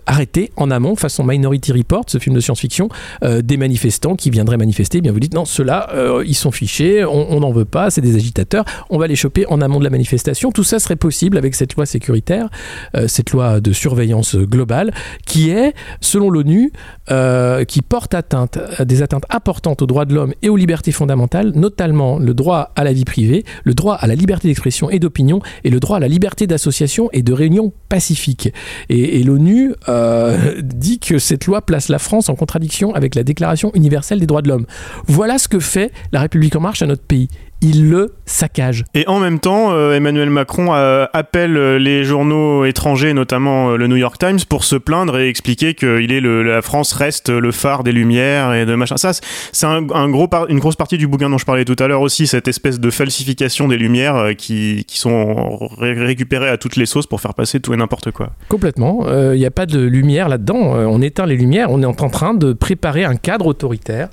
arrêter 0.07 0.51
en 0.57 0.71
amont, 0.71 0.97
façon 0.97 1.25
Minority 1.25 1.73
Report, 1.73 2.05
ce 2.09 2.19
film 2.19 2.35
de 2.35 2.41
science-fiction, 2.41 2.89
des 3.23 3.57
manifestants 3.57 4.17
qui 4.17 4.31
viendraient 4.31 4.57
manifester, 4.57 4.99
eh 4.99 5.01
bien 5.01 5.13
vous 5.13 5.21
dites 5.21 5.35
non, 5.35 5.45
ceux-là, 5.45 5.91
ils 6.25 6.35
sont 6.35 6.51
fichés, 6.51 7.05
on 7.05 7.41
n'en 7.41 7.53
veut 7.53 7.65
pas, 7.65 7.91
c'est 7.91 8.01
des 8.01 8.17
agitateurs, 8.17 8.65
on 8.91 8.99
va 8.99 9.07
les 9.07 9.17
choper 9.17 9.47
en 9.47 9.61
amont 9.61 9.79
de 9.79 9.85
la 9.85 9.91
manifestation. 9.91 10.53
Tout 10.53 10.65
ça 10.65 10.79
serait 10.79 10.97
possible 10.97 11.39
avec 11.39 11.55
cette 11.55 11.75
loi 11.75 11.87
sécuritaire, 11.87 12.49
euh, 12.97 13.09
cette 13.09 13.31
loi 13.31 13.61
de 13.61 13.73
surveillance 13.73 14.37
globale, 14.37 14.93
qui 15.27 15.51
est, 15.51 15.75
selon 16.01 16.31
l'ONU, 16.31 16.73
euh, 17.11 17.65
qui 17.65 17.83
porte 17.83 18.15
atteinte 18.15 18.59
des 18.83 19.03
atteintes 19.03 19.25
importantes 19.31 19.83
aux 19.83 19.87
droits 19.87 20.05
de 20.05 20.15
l'homme 20.15 20.35
et 20.43 20.49
aux 20.49 20.57
libertés 20.57 20.93
fondamentales, 20.93 21.53
notamment 21.55 22.19
le 22.19 22.35
droit 22.35 22.73
à 22.77 22.85
la 22.85 22.93
vie 22.93 23.05
privée, 23.05 23.45
le 23.65 23.75
droit 23.75 23.95
à 23.95 24.07
la 24.07 24.15
liberté 24.15 24.49
d'expression 24.49 24.91
et 24.91 24.99
d'opinion, 24.99 25.41
et 25.65 25.71
le 25.71 25.81
droit 25.81 25.99
à 25.99 26.01
la 26.01 26.09
liberté 26.09 26.47
d'association 26.47 27.09
et 27.13 27.23
de 27.23 27.33
réunion 27.33 27.73
pacifique. 27.89 28.53
Et, 28.89 29.21
et 29.21 29.23
l'ONU 29.23 29.75
euh, 29.89 30.61
dit 30.63 30.99
que 30.99 31.19
cette 31.19 31.47
loi 31.47 31.63
place 31.63 31.89
la 31.89 31.99
France 31.99 32.29
en 32.29 32.35
contradiction 32.35 32.95
avec 32.95 33.15
la 33.15 33.23
Déclaration 33.23 33.71
universelle 33.75 34.21
des 34.21 34.27
droits 34.27 34.43
de 34.43 34.49
l'homme. 34.49 34.67
Voilà 35.07 35.39
ce 35.39 35.49
que 35.49 35.59
fait 35.59 35.93
la 36.15 36.21
République 36.21 36.55
en 36.57 36.61
marche 36.61 36.81
à 36.81 36.87
notre 36.87 37.03
pays. 37.03 37.29
Il 37.61 37.89
le 37.89 38.15
saccage. 38.27 38.85
Et 38.95 39.09
en 39.09 39.21
même 39.21 39.39
temps, 39.41 39.73
euh, 39.73 39.95
Emmanuel 39.95 40.29
Macron 40.29 40.75
euh, 40.75 41.07
appelle 41.15 41.57
euh, 41.57 41.79
les 41.79 42.05
journaux 42.05 42.65
étrangers, 42.67 43.15
notamment 43.15 43.71
euh, 43.71 43.77
le 43.77 43.87
New 43.87 43.97
York 43.97 44.19
Times, 44.19 44.39
pour 44.49 44.65
se 44.65 44.77
plaindre 44.77 45.19
et 45.19 45.29
expliquer 45.29 45.73
que 45.75 46.01
il 46.01 46.13
est 46.13 46.21
le, 46.21 46.43
la 46.43 46.61
France 46.63 46.93
reste 46.93 47.31
le 47.31 47.51
phare 47.53 47.83
des 47.83 47.93
lumières 47.93 48.53
et 48.55 48.67
de 48.67 48.75
machin. 48.75 48.97
Ça, 48.99 49.13
c'est- 49.15 49.65
un, 49.67 49.87
un 49.95 50.09
gros 50.11 50.29
par- 50.29 50.49
une 50.51 50.59
grosse 50.59 50.77
partie 50.77 50.99
du 50.99 51.07
bouquin 51.07 51.31
dont 51.31 51.39
je 51.39 51.47
parlais 51.47 51.65
tout 51.65 51.77
à 51.79 51.89
l'heure 51.89 52.03
aussi, 52.03 52.27
cette 52.27 52.49
espèce 52.49 52.79
de 52.81 52.91
falsification 52.91 53.67
des 53.67 53.77
lumières 53.79 54.37
qui, 54.37 54.85
qui 54.87 54.99
sont 54.99 55.57
ré- 55.79 55.95
récupérées 55.95 56.51
à 56.51 56.59
toutes 56.59 56.77
les 56.77 56.87
sauces 56.87 57.07
pour 57.07 57.21
faire 57.23 57.35
passer 57.35 57.61
tout 57.61 57.73
et 57.73 57.77
n'importe 57.77 58.11
quoi. 58.11 58.31
Complètement. 58.51 59.07
Il 59.33 59.39
n'y 59.39 59.47
a 59.47 59.51
pas 59.51 59.65
de 59.67 59.81
lumière 59.81 60.29
là-dedans. 60.29 60.61
On 60.75 61.01
éteint 61.01 61.25
les 61.27 61.37
lumières. 61.37 61.71
On 61.71 61.83
est 61.83 61.87
en 61.87 61.95
train 62.11 62.35
de 62.35 62.53
préparer 62.53 63.05
un 63.05 63.17
cadre 63.17 63.47
autoritaire 63.47 64.11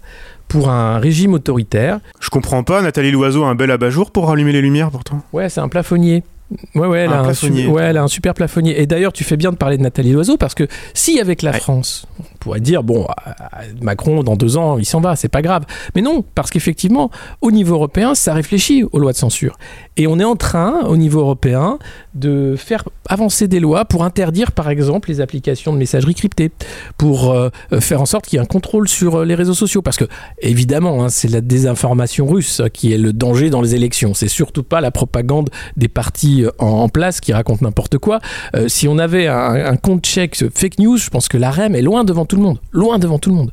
pour 0.52 0.70
un 0.70 1.00
régime 1.00 1.34
autoritaire. 1.34 2.00
Je 2.20 2.30
comprends 2.30 2.64
pas, 2.64 2.82
Nathalie 2.82 3.12
Loiseau 3.12 3.46
a 3.46 3.48
un 3.48 3.56
bel 3.56 3.72
abat-jour 3.72 4.12
pour 4.12 4.28
rallumer 4.28 4.52
les 4.52 4.62
lumières 4.62 4.92
pourtant. 4.92 5.22
Ouais, 5.32 5.48
c'est 5.48 5.62
un 5.62 5.70
plafonnier. 5.70 6.24
Ouais, 6.76 6.88
ouais, 6.88 7.00
elle, 7.00 7.10
Un 7.14 7.24
a 7.24 7.28
un, 7.30 7.34
su- 7.34 7.68
ouais, 7.68 7.84
elle 7.84 7.98
a 7.98 8.04
un 8.04 8.08
super 8.08 8.34
plafonnier. 8.34 8.82
Et 8.82 8.86
d'ailleurs, 8.88 9.14
tu 9.14 9.24
fais 9.24 9.38
bien 9.38 9.52
de 9.52 9.56
parler 9.58 9.78
de 9.78 9.84
Nathalie 9.84 10.12
Loiseau 10.12 10.38
parce 10.38 10.54
que 10.56 10.68
si 10.94 11.20
avec 11.20 11.42
la 11.42 11.52
Ouais. 11.52 11.60
France, 11.60 12.06
on 12.20 12.38
pourrait 12.40 12.60
dire, 12.60 12.84
bon, 12.84 13.06
Macron, 13.82 14.24
dans 14.24 14.36
deux 14.36 14.58
ans, 14.58 14.78
il 14.78 14.86
s'en 14.86 15.00
va, 15.02 15.16
c'est 15.16 15.30
pas 15.30 15.42
grave. 15.42 15.64
Mais 15.96 16.02
non, 16.02 16.24
parce 16.36 16.50
qu'effectivement, 16.52 17.12
au 17.42 17.52
niveau 17.52 17.76
européen, 17.76 18.16
ça 18.16 18.34
réfléchit 18.34 18.84
aux 18.92 19.00
lois 19.00 19.12
de 19.12 19.18
censure. 19.18 19.58
Et 19.98 20.08
on 20.08 20.20
est 20.20 20.24
en 20.24 20.36
train, 20.36 20.82
au 20.88 20.98
niveau 20.98 21.20
européen, 21.20 21.78
de 22.16 22.56
faire 22.58 22.84
avancer 23.08 23.48
des 23.48 23.60
lois 23.60 23.86
pour 23.86 24.04
interdire, 24.04 24.52
par 24.52 24.70
exemple, 24.70 25.10
les 25.10 25.22
applications 25.22 25.74
de 25.74 25.78
messagerie 25.78 26.16
cryptée, 26.16 26.52
pour 26.98 27.32
euh, 27.32 27.50
euh, 27.74 27.82
faire 27.82 28.02
en 28.02 28.06
sorte 28.06 28.26
qu'il 28.26 28.38
y 28.38 28.40
ait 28.40 28.44
un 28.44 28.46
contrôle 28.48 28.88
sur 28.88 29.20
euh, 29.20 29.26
les 29.26 29.36
réseaux 29.36 29.54
sociaux. 29.54 29.82
Parce 29.82 29.98
que, 29.98 30.06
évidemment, 30.42 31.04
hein, 31.04 31.10
c'est 31.10 31.28
la 31.28 31.42
désinformation 31.42 32.26
russe 32.28 32.62
qui 32.74 32.94
est 32.94 32.98
le 32.98 33.14
danger 33.14 33.50
dans 33.50 33.62
les 33.62 33.76
élections. 33.76 34.14
C'est 34.14 34.28
surtout 34.28 34.64
pas 34.64 34.82
la 34.82 34.92
propagande 34.92 35.50
des 35.78 35.88
partis 35.88 36.41
euh, 36.44 36.52
en, 36.60 36.90
place 36.90 37.20
qui 37.22 37.34
racontent 37.34 37.64
n'importe 37.66 37.98
quoi. 37.98 38.20
Euh, 38.56 38.68
si 38.68 38.88
on 38.88 38.98
avait 38.98 39.28
un, 39.28 39.54
un 39.66 39.76
compte 39.78 40.04
check 40.06 40.36
fake 40.54 40.80
news, 40.80 40.98
je 40.98 41.10
pense 41.10 41.28
que 41.28 41.38
la 41.38 41.52
REM 41.52 41.76
est 41.76 41.82
loin 41.82 42.04
devant 42.04 42.26
tout 42.26 42.36
le 42.36 42.42
monde. 42.44 42.60
Loin 42.72 43.00
devant 43.00 43.20
tout 43.20 43.30
le 43.30 43.36
monde. 43.36 43.52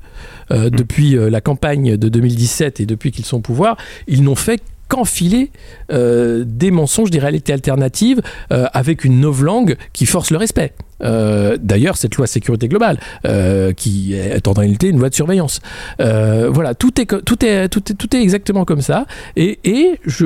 Euh, 0.51 0.71
Depuis 0.71 1.17
euh, 1.17 1.31
la 1.31 1.41
campagne 1.41 1.97
de 1.97 2.09
2017 2.09 2.81
et 2.81 2.87
depuis 2.87 3.13
qu'ils 3.13 3.25
sont 3.27 3.39
au 3.39 3.41
pouvoir, 3.41 3.77
ils 4.07 4.23
n'ont 4.23 4.35
fait 4.35 4.61
qu'enfiler 4.89 5.51
euh, 5.93 6.45
des 6.47 6.71
mensonges, 6.71 7.11
des 7.11 7.19
réalités 7.19 7.53
alternatives 7.53 8.23
euh, 8.53 8.65
avec 8.73 9.05
une 9.05 9.21
novlangue 9.21 9.77
qui 9.93 10.07
force 10.07 10.31
le 10.31 10.39
respect. 10.39 10.73
Euh, 11.03 11.59
D'ailleurs, 11.61 11.99
cette 11.99 12.15
loi 12.17 12.27
sécurité 12.27 12.69
globale, 12.69 12.99
qui 13.77 14.15
est 14.15 14.49
en 14.49 14.53
réalité 14.53 14.89
une 14.89 14.99
loi 14.99 15.11
de 15.11 15.15
surveillance. 15.15 15.61
Voilà, 15.99 16.75
tout 16.75 16.99
est, 17.01 17.05
co- 17.07 17.21
tout, 17.21 17.45
est, 17.45 17.69
tout, 17.69 17.93
est, 17.93 17.95
tout 17.95 18.17
est 18.17 18.23
exactement 18.23 18.65
comme 18.65 18.81
ça. 18.81 19.05
Et, 19.37 19.59
et 19.65 20.01
je 20.07 20.25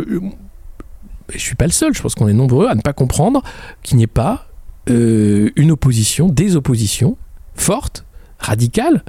je 1.32 1.38
suis 1.38 1.54
pas 1.54 1.66
le 1.66 1.72
seul, 1.72 1.94
je 1.94 2.02
pense 2.02 2.14
qu'on 2.14 2.28
est 2.28 2.34
nombreux 2.34 2.68
à 2.68 2.74
ne 2.74 2.80
pas 2.80 2.92
comprendre 2.92 3.42
qu'il 3.82 3.96
n'y 3.96 4.04
ait 4.04 4.06
pas 4.06 4.46
euh, 4.90 5.50
une 5.56 5.70
opposition, 5.70 6.28
des 6.28 6.56
oppositions 6.56 7.16
fortes, 7.54 8.04
radicales, 8.38 9.04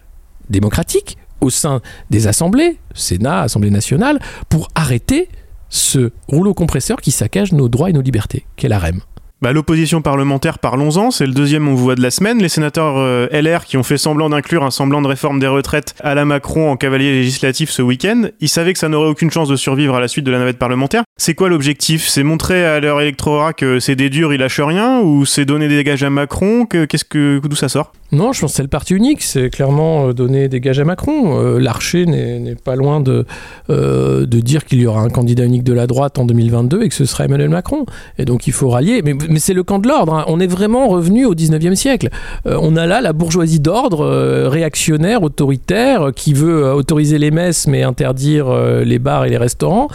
démocratiques, 0.50 1.18
au 1.42 1.50
sein 1.50 1.82
des 2.10 2.28
assemblées, 2.28 2.78
Sénat, 2.94 3.42
Assemblée 3.42 3.72
nationale, 3.72 4.20
pour 4.50 4.70
arrêter 4.76 5.30
ce 5.70 6.12
rouleau 6.28 6.54
compresseur 6.54 7.02
qui 7.02 7.12
saccage 7.12 7.52
nos 7.52 7.68
droits 7.68 7.90
et 7.90 7.94
nos 7.94 8.02
libertés, 8.02 8.46
qu'est 8.56 8.68
la 8.68 8.80
REM. 8.80 9.02
Bah, 9.44 9.52
L'opposition 9.52 10.02
parlementaire, 10.02 10.58
parlons-en, 10.58 11.12
c'est 11.12 11.26
le 11.26 11.34
deuxième 11.34 11.68
on 11.68 11.74
voit 11.74 11.96
de 11.96 12.02
la 12.02 12.12
semaine. 12.12 12.42
Les 12.42 12.48
sénateurs 12.48 12.98
euh, 12.98 13.28
LR 13.30 13.66
qui 13.66 13.76
ont 13.76 13.84
fait 13.84 13.98
semblant 13.98 14.30
d'inclure 14.30 14.64
un 14.64 14.72
semblant 14.72 15.02
de 15.02 15.08
réforme 15.10 15.40
des 15.40 15.48
retraites 15.48 15.96
à 16.00 16.16
la 16.16 16.24
Macron 16.24 16.72
en 16.72 16.78
cavalier 16.78 17.12
législatif 17.12 17.70
ce 17.70 17.82
week-end, 17.82 18.30
ils 18.40 18.48
savaient 18.48 18.72
que 18.72 18.80
ça 18.80 18.88
n'aurait 18.88 19.10
aucune 19.10 19.32
chance 19.32 19.50
de 19.50 19.58
survivre 19.58 19.96
à 19.96 20.00
la 20.00 20.08
suite 20.08 20.26
de 20.26 20.32
la 20.32 20.40
navette 20.40 20.58
parlementaire. 20.58 21.04
C'est 21.16 21.36
quoi 21.36 21.48
l'objectif? 21.48 22.08
C'est 22.08 22.24
montrer 22.24 22.66
à 22.66 22.80
leur 22.80 23.00
électorat 23.00 23.54
que 23.54 23.80
c'est 23.80 23.96
des 23.96 24.10
durs, 24.10 24.34
ils 24.34 24.40
lâchent 24.40 24.60
rien? 24.60 25.00
Ou 25.02 25.26
c'est 25.28 25.46
donner 25.46 25.68
des 25.68 25.84
gages 25.84 26.02
à 26.02 26.10
Macron? 26.10 26.66
Que, 26.66 26.86
Qu'est-ce 26.86 27.06
que, 27.06 27.40
D'où 27.44 27.56
ça 27.56 27.70
sort? 27.70 27.92
Non, 28.12 28.32
je 28.32 28.42
pense 28.42 28.52
que 28.52 28.58
c'est 28.58 28.64
le 28.64 28.68
parti 28.68 28.94
unique, 28.94 29.24
c'est 29.24 29.50
clairement 29.50 30.08
euh, 30.10 30.14
donner 30.14 30.48
des 30.48 30.60
gages 30.60 30.80
à 30.80 30.86
Macron. 30.86 31.40
Euh, 31.40 31.60
L'archer 31.60 32.06
n'est 32.06 32.56
pas 32.56 32.76
loin 32.76 33.00
de, 33.00 33.26
euh, 33.72 34.26
de 34.28 34.40
dire 34.40 34.66
qu'il 34.66 34.80
y 34.82 34.86
aura 34.88 35.02
un 35.02 35.10
candidat 35.10 35.46
unique 35.46 35.64
de 35.64 35.74
la 35.74 35.88
droite 35.88 36.18
en 36.20 36.26
2022 36.26 36.84
et 36.84 36.90
que 36.90 36.96
ce 36.96 37.06
sera 37.06 37.26
Emmanuel 37.26 37.50
Macron. 37.50 37.86
Et 38.20 38.26
donc 38.26 38.46
il 38.48 38.54
faut 38.54 38.70
rallier. 38.70 39.02
Mais, 39.04 39.16
c'est 39.40 39.54
le 39.54 39.64
camp 39.64 39.78
de 39.80 39.88
l'ordre. 39.88 40.14
hein. 40.16 40.26
On 40.28 40.40
est 40.40 40.48
vraiment 40.48 40.88
revenu 40.88 41.26
au 41.26 41.34
19e 41.36 41.76
siècle. 41.76 42.10
On 42.46 42.76
a 42.76 42.86
là 42.88 43.02
la 43.02 43.14
bourgeoisie 43.14 43.60
d'ordre, 43.60 44.48
réactionnaire, 44.48 45.24
autoritaire, 45.24 46.12
qui 46.16 46.34
veut 46.34 46.72
autoriser 46.74 47.18
les 47.20 47.32
messes 47.32 47.68
mais 47.68 47.84
interdire 47.84 48.52
les 48.84 49.00
bars 49.00 49.26
et 49.26 49.30
les 49.30 49.38
restaurants. 49.38 49.88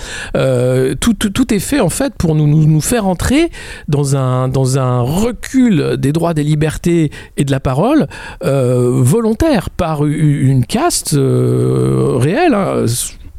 Tout, 1.14 1.54
est 1.54 1.58
fait 1.58 1.80
en 1.80 1.88
fait 1.88 2.14
pour 2.14 2.34
nous, 2.34 2.80
faire 2.80 3.06
entrer 3.06 3.50
dans 3.88 4.16
un, 4.16 4.48
dans 4.48 4.78
un 4.78 5.00
recul 5.00 5.96
des 5.96 6.12
droits, 6.12 6.34
des 6.34 6.44
libertés 6.44 7.10
et 7.36 7.44
de 7.44 7.50
la 7.50 7.60
parole 7.60 8.06
euh, 8.44 9.00
volontaire 9.02 9.70
par 9.70 10.04
une 10.04 10.64
caste 10.64 11.14
euh, 11.14 12.16
réelle. 12.16 12.54
hein, 12.54 12.84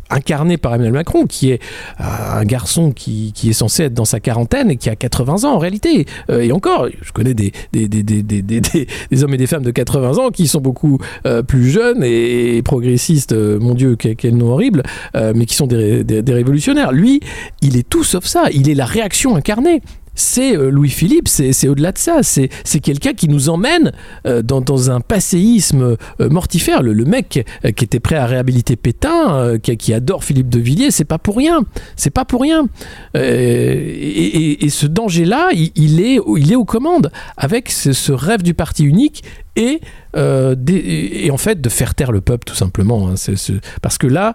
incarnée 0.10 0.58
par 0.58 0.74
Emmanuel 0.74 0.94
Macron, 0.94 1.26
qui 1.26 1.52
est 1.52 1.62
euh, 2.00 2.04
un 2.04 2.44
garçon 2.44 2.92
qui, 2.92 3.32
qui 3.34 3.50
est 3.50 3.54
censé 3.54 3.84
être 3.84 3.94
dans 3.94 4.06
sa 4.06 4.20
quarantaine 4.20 4.72
et 4.72 4.78
qui 4.78 4.90
a 4.90 4.96
80 4.96 5.44
ans 5.46 5.54
en 5.54 5.58
réalité. 5.58 6.06
Euh, 6.30 6.42
et 6.42 6.52
encore, 6.52 6.88
je 7.02 7.12
connais 7.12 7.34
des, 7.34 7.52
des, 7.74 7.88
des, 7.88 8.04
des, 8.04 8.42
des, 8.42 9.24
hommes 9.24 9.34
et 9.34 9.38
des 9.38 9.48
femmes 9.48 9.64
de 9.64 9.72
80 9.72 10.18
ans 10.18 10.30
qui 10.30 10.48
sont 10.48 10.62
beaucoup 10.62 11.00
euh, 11.26 11.44
plus 11.44 11.70
jeunes 11.70 12.04
et, 12.04 12.62
progressistes, 12.64 13.34
mon 13.34 13.74
Dieu, 13.74 13.96
quel, 13.96 14.16
quel 14.16 14.36
nom 14.36 14.52
horrible, 14.52 14.84
mais 15.16 15.46
qui 15.46 15.56
sont 15.56 15.68
des 15.68 16.04
révolutionnaires. 16.28 16.92
Lui, 16.92 17.22
il 17.62 17.78
est 17.78 17.88
tout 17.88 18.04
sauf 18.04 18.26
ça, 18.26 18.46
il 18.52 18.70
est 18.70 18.76
la 18.76 18.86
réaction 18.86 19.36
incarnée 19.36 19.82
c'est 20.20 20.56
euh, 20.56 20.70
Louis-Philippe, 20.70 21.28
c'est 21.28 21.68
au-delà 21.68 21.92
de 21.92 21.98
ça, 21.98 22.22
c'est 22.24 22.80
quelqu'un 22.82 23.14
qui 23.14 23.28
nous 23.28 23.50
emmène 23.50 23.92
euh, 24.26 24.42
dans, 24.42 24.92
un 24.92 25.00
passéisme 25.02 25.98
euh, 26.20 26.30
mortifère. 26.30 26.84
Le, 26.84 27.06
mec 27.06 27.46
qui 27.76 27.86
était 27.86 28.00
prêt 28.00 28.18
à 28.18 28.26
réhabiliter 28.26 28.76
Pétain, 28.76 29.58
qui, 29.60 29.94
adore 29.94 30.24
Philippe 30.24 30.50
de 30.50 30.60
Villiers, 30.60 30.92
c'est 30.92 31.06
pas 31.06 31.18
pour 31.18 31.38
rien, 31.38 31.62
c'est 31.96 32.12
pas 32.12 32.26
pour 32.26 32.42
rien. 32.42 32.68
Et, 33.16 34.70
ce 34.70 34.86
danger-là, 34.86 35.50
il, 35.54 36.02
est, 36.02 36.20
il 36.38 36.52
est 36.52 36.56
aux 36.56 36.66
commandes 36.66 37.12
avec 37.36 37.72
ce, 37.72 38.12
rêve 38.12 38.44
du 38.44 38.54
parti 38.54 38.84
unique 38.84 39.24
et, 39.56 39.80
en 40.16 41.38
fait 41.38 41.62
de 41.62 41.70
faire 41.70 41.96
taire 41.96 42.12
le 42.12 42.22
peuple 42.22 42.46
tout 42.46 42.56
simplement. 42.56 43.10
hein. 43.10 43.16
Parce 43.82 43.98
que 43.98 44.08
là, 44.08 44.34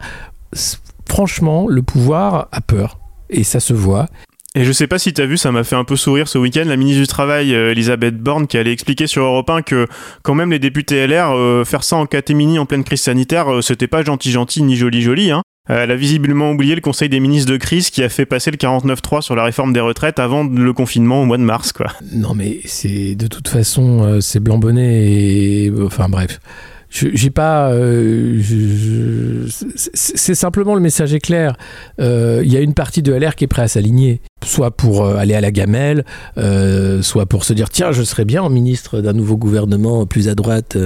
franchement, 1.07 1.69
le 1.69 1.83
pouvoir 1.83 2.49
a 2.51 2.61
peur 2.61 2.99
et 3.31 3.45
ça 3.45 3.61
se 3.61 3.73
voit. 3.73 4.09
Et 4.57 4.65
je 4.65 4.71
sais 4.71 4.87
pas 4.87 5.01
si 5.01 5.13
t'as 5.13 5.27
vu, 5.27 5.37
ça 5.37 5.51
m'a 5.51 5.65
fait 5.65 5.75
un 5.75 5.83
peu 5.83 5.97
sourire 5.97 6.29
ce 6.29 6.39
week-end, 6.39 6.63
la 6.65 6.77
ministre 6.77 7.01
du 7.01 7.09
Travail, 7.09 7.53
euh, 7.53 7.73
Elisabeth 7.73 8.19
Borne, 8.19 8.47
qui 8.47 8.57
allait 8.57 8.71
expliquer 8.73 9.09
sur 9.09 9.25
Europe 9.25 9.51
1 9.51 9.63
que 9.63 9.89
quand 10.23 10.35
même 10.35 10.53
les 10.53 10.61
députés 10.61 11.05
LR, 11.09 11.33
euh, 11.33 11.65
faire 11.65 11.83
ça 11.83 11.97
en 11.97 12.07
catémini 12.07 12.61
en 12.61 12.65
pleine 12.65 12.85
crise 12.85 13.03
sanitaire, 13.03 13.53
euh, 13.53 13.63
c'était 13.63 13.89
pas 13.89 14.05
gentil-gentil 14.05 14.63
ni 14.63 14.77
joli-joli. 14.77 15.33
Hein. 15.33 15.43
Euh, 15.71 15.83
Elle 15.83 15.91
a 15.91 15.97
visiblement 15.97 16.53
oublié 16.53 16.77
le 16.77 16.81
Conseil 16.81 17.09
des 17.09 17.19
ministres 17.19 17.51
de 17.51 17.57
crise 17.57 17.91
qui 17.91 18.05
a 18.05 18.09
fait 18.09 18.27
passer 18.27 18.53
le 18.53 18.57
49-3 18.57 19.23
sur 19.23 19.35
la 19.35 19.43
réforme 19.43 19.73
des 19.73 19.81
retraites 19.81 20.21
avant 20.21 20.45
le 20.45 20.73
confinement 20.73 21.21
au 21.21 21.25
mois 21.25 21.39
de 21.39 21.43
mars, 21.43 21.73
quoi. 21.73 21.87
Non, 22.13 22.35
mais 22.35 22.61
c'est 22.65 23.17
de 23.17 23.27
toute 23.27 23.49
façon, 23.49 24.21
c'est 24.21 24.39
blanc 24.39 24.59
bonnet 24.59 25.11
et 25.11 25.73
enfin 25.85 26.09
bref. 26.09 26.39
J'ai 26.95 27.31
pas. 27.31 27.71
euh, 27.73 28.41
c'est 29.95 30.35
simplement 30.35 30.75
le 30.75 30.81
message 30.81 31.13
est 31.15 31.21
clair. 31.21 31.57
Euh, 32.01 32.43
Il 32.45 32.53
y 32.53 32.57
a 32.57 32.61
une 32.61 32.75
partie 32.75 33.03
de 33.03 33.13
LR 33.13 33.35
qui 33.35 33.45
est 33.45 33.49
prêt 33.49 33.63
à 33.63 33.69
s'aligner, 33.69 34.21
soit 34.45 34.71
pour 34.71 35.05
euh, 35.05 35.17
aller 35.17 35.35
à 35.35 35.41
la 35.41 35.51
gamelle, 35.51 36.05
euh, 36.39 37.03
soit 37.03 37.27
pour 37.27 37.45
se 37.45 37.53
dire 37.53 37.69
tiens, 37.71 37.93
je 37.93 38.03
serais 38.03 38.25
bien 38.25 38.43
en 38.43 38.51
ministre 38.51 39.01
d'un 39.01 39.13
nouveau 39.13 39.37
gouvernement 39.37 40.07
plus 40.07 40.29
à 40.29 40.35
droite. 40.35 40.77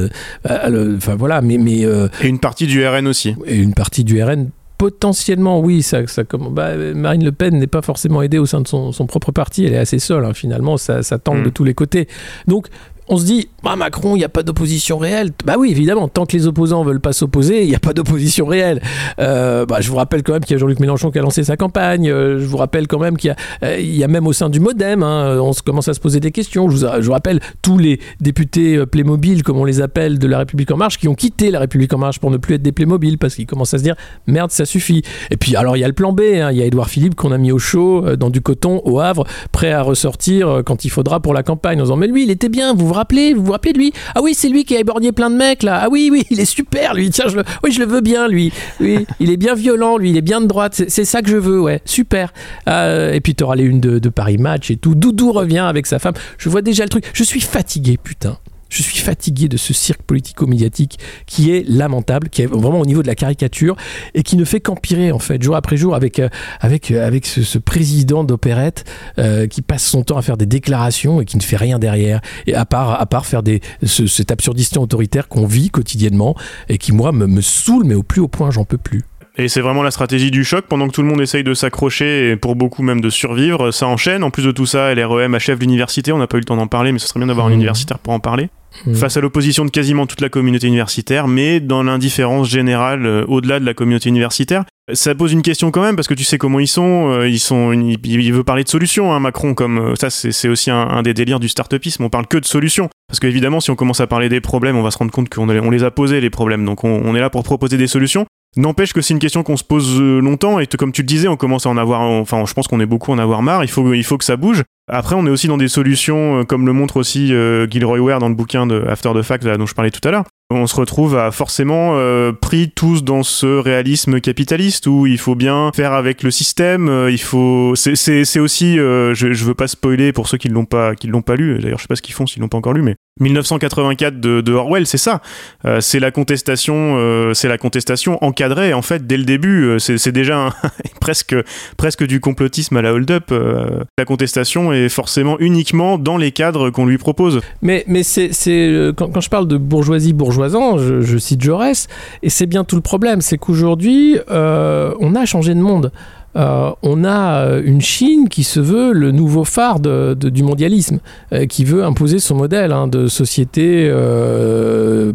Enfin 0.47 1.15
voilà, 1.17 1.41
mais 1.43 1.59
mais 1.59 1.81
Et 1.81 2.27
une 2.29 2.39
partie 2.41 2.67
du 2.67 2.87
RN 2.87 3.07
aussi. 3.07 3.35
et 3.47 3.57
une 3.57 3.75
partie 3.75 4.05
du 4.05 4.23
RN. 4.23 4.49
Potentiellement, 4.79 5.59
oui, 5.59 5.83
ça, 5.83 6.07
ça, 6.07 6.23
comme- 6.23 6.55
bah, 6.55 6.77
Marine 6.95 7.25
Le 7.25 7.33
Pen 7.33 7.59
n'est 7.59 7.67
pas 7.67 7.83
forcément 7.83 8.23
aidée 8.23 8.39
au 8.39 8.47
sein 8.47 8.61
de 8.61 8.69
son, 8.69 8.93
son 8.93 9.07
propre 9.07 9.33
parti, 9.33 9.65
elle 9.65 9.73
est 9.73 9.79
assez 9.79 9.99
seule, 9.99 10.25
hein, 10.25 10.35
finalement, 10.35 10.77
ça, 10.77 11.03
ça 11.03 11.19
tangue 11.19 11.41
Mm. 11.41 11.45
de 11.47 11.51
tous 11.51 11.65
les 11.65 11.75
côtés. 11.75 12.07
Donc, 12.47 12.69
on 13.09 13.17
se 13.17 13.25
dit, 13.25 13.49
ah, 13.65 13.77
Macron, 13.77 14.17
il 14.17 14.19
n'y 14.19 14.25
a 14.25 14.29
pas 14.29 14.43
d'opposition 14.43 14.99
réelle. 14.99 15.31
Bah 15.45 15.57
oui, 15.59 15.71
évidemment, 15.71 16.09
tant 16.09 16.27
que 16.27 16.37
les 16.37 16.47
opposants 16.47 16.85
veulent 16.85 17.01
pas 17.01 17.13
s'opposer, 17.13 17.63
il 17.63 17.69
n'y 17.69 17.75
a 17.75 17.81
pas 17.81 17.93
d'opposition 17.93 18.47
réelle. 18.47 18.81
Euh, 19.19 19.67
bah, 19.67 19.81
je 19.81 19.91
vous 19.91 19.97
rappelle 19.97 20.23
quand 20.23 20.33
même 20.33 20.43
qu'il 20.43 20.55
y 20.55 20.57
a 20.57 20.59
Jean-Luc 20.59 20.81
Mélenchon 20.81 21.11
qui 21.11 21.19
a 21.19 21.23
lancé 21.23 21.45
sa 21.45 21.57
campagne. 21.57 22.09
Euh, 22.09 22.39
je 22.39 22.45
vous 22.47 22.57
rappelle 22.57 22.87
quand 22.87 22.99
même 22.99 23.17
qu'il 23.17 23.29
y, 23.29 23.31
a, 23.31 23.37
euh, 23.67 23.81
y 23.81 24.05
a 24.05 24.09
même 24.09 24.27
au 24.27 24.33
sein 24.33 24.49
du 24.49 24.61
MoDem, 24.61 25.03
hein, 25.03 25.39
on 25.41 25.53
commence 25.65 25.89
à 25.89 25.95
se 25.95 26.01
poser 26.01 26.21
des 26.21 26.33
questions. 26.33 26.69
Je 26.71 26.87
vous, 26.87 27.13
rappelle 27.13 27.41
tous 27.63 27.79
les 27.79 28.01
députés 28.21 28.77
euh, 28.77 28.87
Playmobil, 28.87 29.43
comme 29.43 29.59
on 29.59 29.65
les 29.65 29.81
appelle, 29.81 30.19
de 30.19 30.27
La 30.27 30.39
République 30.39 30.71
En 30.71 30.77
Marche, 30.77 30.99
qui 30.99 31.09
ont 31.09 31.15
quitté 31.15 31.51
La 31.51 31.61
République 31.61 31.93
En 31.93 31.99
Marche 31.99 32.19
pour 32.19 32.31
ne 32.31 32.37
plus 32.37 32.55
être 32.55 32.63
des 32.63 32.73
Playmobil 32.73 33.19
parce 33.19 33.35
qu'ils 33.35 33.47
commencent 33.47 33.75
à 33.75 33.79
se 33.79 33.83
dire 33.83 33.97
merde, 34.27 34.51
ça 34.51 34.65
suffit. 34.65 35.03
Et 35.31 35.37
puis, 35.37 35.57
alors, 35.57 35.77
il 35.77 35.81
y 35.81 35.85
a 35.85 35.89
le 35.89 35.95
plan 35.95 36.13
B. 36.13 36.21
hein. 36.21 36.51
Il 36.53 36.59
y 36.59 36.63
a 36.63 36.67
Édouard 36.67 36.89
Philippe 36.89 37.15
qu'on 37.15 37.33
a 37.33 37.39
mis 37.39 37.53
au 37.53 37.59
chaud 37.59 38.17
dans 38.17 38.31
du 38.31 38.41
coton 38.41 38.81
au 38.85 39.01
Havre, 39.01 39.25
prêt 39.53 39.73
à 39.73 39.83
ressortir 39.83 40.63
quand 40.65 40.85
il 40.85 40.91
faudra 40.91 41.21
pour 41.21 41.35
la 41.35 41.43
campagne 41.43 41.81
en 41.81 41.85
disant 41.85 41.97
Mais 41.97 42.07
lui, 42.07 42.25
il 42.25 42.31
était 42.31 42.49
bien, 42.49 42.75
vous 42.75 42.87
vous 42.87 42.95
rappelez 42.99 43.35
Vous 43.35 43.45
vous 43.45 43.53
rappelez 43.53 43.73
de 43.73 43.79
lui? 43.79 43.93
Ah 44.15 44.21
oui, 44.23 44.35
c'est 44.35 44.49
lui 44.49 44.65
qui 44.65 44.77
a 44.77 44.81
éborgné 44.81 45.13
plein 45.13 45.31
de 45.31 45.37
mecs 45.37 45.63
là. 45.63 45.81
Ah 45.85 45.89
oui, 45.91 46.09
oui, 46.13 46.25
il 46.31 46.41
est 46.41 46.45
super 46.45 46.95
lui. 46.95 47.11
Tiens, 47.11 47.27
je 47.29 47.37
le, 47.37 47.45
oui, 47.65 47.73
je 47.73 47.81
le 47.81 47.87
veux 47.87 48.01
bien 48.01 48.29
lui. 48.29 48.53
Oui, 48.81 49.07
il 49.21 49.31
est 49.31 49.37
bien 49.37 49.55
violent 49.55 49.97
lui, 49.97 50.11
il 50.11 50.17
est 50.17 50.23
bien 50.23 50.41
de 50.41 50.47
droite. 50.47 50.83
C'est 50.89 51.05
ça 51.05 51.23
que 51.23 51.29
je 51.29 51.37
veux, 51.37 51.61
ouais, 51.61 51.81
super. 51.85 52.33
Euh, 52.69 53.13
et 53.13 53.21
puis, 53.21 53.35
tu 53.35 53.45
auras 53.45 53.57
les 53.57 53.65
unes 53.65 53.81
de, 53.81 53.99
de 53.99 54.09
Paris 54.09 54.39
Match 54.39 54.71
et 54.71 54.77
tout. 54.77 54.95
Doudou 54.95 55.33
revient 55.33 55.59
avec 55.59 55.87
sa 55.87 55.99
femme. 55.99 56.15
Je 56.39 56.49
vois 56.49 56.63
déjà 56.63 56.85
le 56.85 56.89
truc. 56.89 57.05
Je 57.13 57.25
suis 57.25 57.41
fatigué, 57.41 57.99
putain. 58.03 58.39
Je 58.69 58.83
suis 58.83 58.99
fatigué 58.99 59.49
de 59.49 59.57
ce 59.57 59.73
cirque 59.73 60.03
politico-médiatique 60.03 60.99
qui 61.27 61.51
est 61.51 61.67
lamentable, 61.69 62.29
qui 62.29 62.43
est 62.43 62.47
vraiment 62.47 62.81
au 62.81 62.87
niveau 62.87 63.03
de 63.03 63.07
la 63.07 63.15
caricature 63.15 63.77
et 64.15 64.23
qui 64.23 64.37
ne 64.37 64.45
fait 64.45 64.61
qu'empirer 64.61 65.11
en 65.13 65.19
fait 65.19 65.43
jour 65.43 65.57
après 65.57 65.77
jour 65.77 65.95
avec 65.95 66.19
euh, 66.19 66.29
avec 66.61 66.91
euh, 66.91 67.07
avec 67.07 67.27
ce, 67.27 67.59
président 67.59 68.25
d'opérette 68.25 68.85
euh, 69.19 69.47
qui 69.47 69.63
passe 69.63 69.85
son 69.85 70.03
temps 70.03 70.17
à 70.17 70.23
faire 70.23 70.37
des 70.37 70.47
déclarations 70.47 71.21
et 71.21 71.25
qui 71.25 71.37
ne 71.37 71.43
fait 71.43 71.57
rien 71.57 71.79
derrière 71.79 72.21
et 72.47 72.55
à 72.55 72.65
part 72.67 73.01
à 73.01 73.07
part 73.07 73.27
faire 73.27 73.43
des 73.43 73.61
ce- 73.83 74.07
cette 74.07 74.31
absurdité 74.31 74.79
autoritaire 74.79 75.29
qu'on 75.29 75.47
vit 75.47 75.71
quotidiennement 75.71 76.35
et 76.69 76.79
qui 76.79 76.93
moi 76.93 77.13
me, 77.13 77.27
me 77.27 77.41
saoule 77.41 77.85
mais 77.85 77.95
au 77.95 78.03
plus 78.03 78.21
haut 78.21 78.29
point 78.29 78.51
j'en 78.51 78.65
peux 78.65 78.79
plus. 78.79 79.03
Et 79.41 79.47
c'est 79.49 79.61
vraiment 79.61 79.85
la 79.85 79.91
stratégie 79.93 80.31
du 80.33 80.43
choc. 80.45 80.65
Pendant 80.69 80.89
que 80.89 80.93
tout 80.93 81.03
le 81.03 81.09
monde 81.09 81.21
essaye 81.21 81.45
de 81.45 81.55
s'accrocher 81.55 82.31
et 82.31 82.37
pour 82.37 82.57
beaucoup 82.57 82.83
même 82.83 83.01
de 83.01 83.09
survivre, 83.09 83.71
ça 83.71 83.87
enchaîne. 83.87 84.25
En 84.25 84.31
plus 84.31 84.43
de 84.45 84.51
tout 84.51 84.67
ça, 84.67 84.93
LREM 84.95 85.35
achève 85.35 85.61
l'université. 85.61 86.11
On 86.13 86.19
n'a 86.19 86.27
pas 86.27 86.39
eu 86.39 86.41
le 86.41 86.45
temps 86.45 86.57
d'en 86.57 86.67
parler, 86.67 86.91
mais 86.91 86.99
ce 86.99 87.07
serait 87.07 87.21
bien 87.21 87.29
d'avoir 87.29 87.47
un 87.47 87.51
Mhm. 87.51 87.55
universitaire 87.57 87.99
pour 88.01 88.13
en 88.13 88.19
parler. 88.21 88.49
Mhm. 88.85 88.97
Face 88.97 89.17
à 89.17 89.21
l'opposition 89.21 89.65
de 89.65 89.71
quasiment 89.71 90.07
toute 90.07 90.21
la 90.21 90.29
communauté 90.29 90.67
universitaire, 90.67 91.29
mais 91.29 91.61
dans 91.61 91.83
l'indifférence 91.85 92.49
générale 92.51 93.07
euh, 93.07 93.25
au-delà 93.29 93.61
de 93.61 93.65
la 93.65 93.75
communauté 93.75 94.09
universitaire. 94.09 94.65
Ça 94.93 95.15
pose 95.15 95.33
une 95.33 95.43
question 95.43 95.71
quand 95.71 95.83
même 95.83 95.97
parce 95.97 96.09
que 96.09 96.15
tu 96.15 96.25
sais 96.25 96.39
comment 96.39 96.59
ils 96.61 96.67
sont. 96.67 97.11
euh, 97.13 97.29
ils 97.29 97.39
sont, 97.39 97.73
il, 97.73 97.99
il 98.05 98.33
veut 98.33 98.45
parler 98.45 98.65
de 98.65 98.69
solutions, 98.69 99.13
hein, 99.13 99.21
Macron. 99.21 99.55
Comme 99.55 99.79
euh, 99.79 99.95
ça, 99.95 100.11
c'est 100.11 100.49
aussi 100.49 100.71
un, 100.71 100.81
un 100.81 101.03
des 101.03 101.15
délires 101.15 101.41
du 101.41 101.49
start-upisme. 101.49 102.03
On 102.05 102.09
parle 102.11 102.27
que 102.27 102.39
de 102.39 102.45
solutions 102.45 102.89
parce 103.07 103.21
qu'évidemment, 103.21 103.61
si 103.61 103.71
on 103.71 103.77
commence 103.77 104.01
à 104.01 104.07
parler 104.07 104.29
des 104.29 104.41
problèmes, 104.41 104.77
on 104.77 104.83
va 104.83 104.91
se 104.91 104.99
rendre 104.99 105.11
compte 105.13 105.29
qu'on 105.33 105.47
les- 105.47 105.85
a 105.85 105.91
posés 105.91 106.21
les 106.21 106.31
problèmes. 106.31 106.65
Donc 106.65 106.85
on, 106.85 107.03
on 107.05 107.15
est 107.15 107.21
là 107.21 107.31
pour 107.31 107.43
proposer 107.45 107.77
des 107.77 107.87
solutions. 107.87 108.27
N'empêche 108.59 108.93
que 108.93 109.01
c'est 109.01 109.15
une 109.15 109.21
question 109.21 109.45
qu'on 109.45 109.57
se 109.57 109.63
pose 109.63 110.01
euh, 110.01 110.19
longtemps 110.19 110.59
et 110.59 110.67
comme 110.67 110.91
tu 110.91 111.03
le 111.03 111.07
disais, 111.07 111.29
on 111.29 111.37
commence 111.37 111.65
à 111.65 111.69
en 111.69 111.77
avoir. 111.77 112.01
Enfin, 112.01 112.45
je 112.45 112.53
pense 112.55 112.67
qu'on 112.67 112.81
est 112.81 112.87
beaucoup 112.87 113.13
en 113.13 113.19
avoir 113.19 113.41
marre. 113.41 113.63
Il 113.63 113.69
faut 113.71 114.19
que 114.19 114.25
ça 114.25 114.37
bouge. 114.37 114.65
Après, 114.89 115.15
on 115.15 115.27
est 115.27 115.31
aussi 115.31 115.49
dans 115.49 115.57
des 115.57 115.69
solutions, 115.69 116.41
euh, 116.41 116.45
comme 116.45 116.67
le 116.67 116.73
montre 116.73 116.97
aussi 116.97 117.33
euh, 117.33 117.67
Gilroy 117.69 117.99
Ware 118.01 118.19
dans 118.19 118.29
le 118.29 118.35
bouquin 118.35 118.67
de 118.67 118.85
After 118.89 119.11
the 119.15 119.23
Fact 119.23 119.45
là, 119.45 119.57
dont 119.57 119.67
je 119.67 119.75
parlais 119.75 119.91
tout 119.91 120.07
à 120.07 120.11
l'heure. 120.11 120.25
On 120.51 120.67
se 120.67 120.75
retrouve 120.77 121.21
forcément 121.31 121.97
euh, 121.99 122.33
pris 122.33 122.71
tous 122.75 123.05
dans 123.05 123.23
ce 123.23 123.45
réalisme 123.59 124.19
capitaliste 124.19 124.87
où 124.87 125.07
il 125.07 125.19
faut 125.19 125.35
bien 125.35 125.71
faire 125.77 125.93
avec 125.93 126.23
le 126.23 126.31
système. 126.31 126.89
euh, 126.89 127.11
il 127.11 127.21
faut. 127.21 127.75
C'est- 127.77 128.39
aussi. 128.41 128.79
euh, 128.79 129.13
je, 129.15 129.35
je 129.35 129.45
veux 129.45 129.53
pas 129.55 129.69
spoiler 129.69 130.13
pour 130.15 130.27
ceux 130.27 130.39
qui 130.39 130.49
l'ont 130.49 130.65
pas 130.65 130.95
qui 130.95 131.07
l'ont 131.07 131.21
pas 131.21 131.37
lu. 131.37 131.59
D'ailleurs, 131.59 131.77
je 131.79 131.83
sais 131.83 131.89
pas 131.89 131.97
ce 131.97 132.03
qu'ils 132.03 132.15
font 132.15 132.27
s'ils 132.27 132.41
l'ont 132.41 132.49
pas 132.49 132.57
encore 132.57 132.73
lu, 132.73 132.81
mais 132.81 132.95
1984 133.21 134.21
de, 134.21 134.53
Orwell, 134.53 134.87
c'est 134.87 134.97
ça. 134.97 135.21
Euh, 135.67 135.81
c'est 135.81 136.01
la 136.01 136.11
contestation. 136.11 136.95
euh, 136.97 137.35
c'est 137.35 137.49
la 137.49 137.59
contestation 137.59 138.17
encadrée 138.25 138.73
en 138.73 138.81
fait 138.83 139.07
dès 139.07 139.19
le 139.19 139.25
début. 139.25 139.65
Euh, 139.65 139.79
C'est 139.79 140.13
déjà 140.13 140.49
presque 141.01 141.37
presque 141.77 142.05
du 142.07 142.21
complotisme 142.21 142.77
à 142.79 142.83
la 142.83 142.95
hold-up. 142.95 143.25
euh, 143.33 143.85
la 143.99 144.05
contestation 144.07 144.73
est 144.73 144.78
forcément 144.89 145.37
uniquement 145.41 145.99
dans 145.99 146.17
les 146.17 146.31
cadres 146.31 146.71
qu'on 146.71 146.87
lui 146.87 146.99
propose. 146.99 147.41
Mais, 147.63 147.85
mais 147.89 148.03
c'est, 148.03 148.31
euh, 148.49 148.93
quand, 148.93 149.09
quand 149.09 149.21
je 149.21 149.31
parle 149.31 149.49
de 149.49 149.57
bourgeoisie 149.57 150.13
bourgeoisant, 150.13 150.79
je, 150.79 151.01
je 151.01 151.19
cite 151.19 151.43
Jaurès, 151.43 151.89
et 152.23 152.31
c'est 152.31 152.47
bien 152.47 152.65
tout 152.65 152.77
le 152.77 152.83
problème, 152.83 153.21
c'est 153.21 153.39
qu'aujourd'hui, 153.39 154.19
euh, 154.31 154.95
on 155.01 155.15
a 155.15 155.25
changé 155.27 155.55
de 155.55 155.61
monde. 155.61 155.91
Euh, 156.37 156.73
on 156.83 157.05
a 157.05 157.45
euh, 157.45 157.63
une 157.65 157.81
Chine 157.81 158.29
qui 158.29 158.45
se 158.45 158.61
veut 158.61 158.93
le 158.93 159.13
nouveau 159.13 159.45
phare 159.45 159.81
du 159.81 160.43
mondialisme, 160.43 160.99
euh, 161.33 161.47
qui 161.47 161.65
veut 161.65 161.85
imposer 161.85 162.19
son 162.19 162.37
modèle 162.37 162.73
hein, 162.73 162.87
de 162.87 163.09
société 163.09 163.59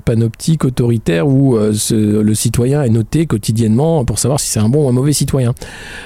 panoptique, 0.06 0.66
autoritaire, 0.66 1.28
où 1.28 1.58
le 1.58 2.34
citoyen 2.34 2.84
est 2.84 2.90
noté 2.90 3.26
quotidiennement 3.26 4.06
pour 4.06 4.20
savoir 4.20 4.40
si 4.40 4.50
c'est 4.50 4.60
un 4.60 4.70
bon 4.70 4.86
ou 4.86 4.90
un 4.90 4.92
mauvais 4.92 5.14
citoyen. 5.14 5.54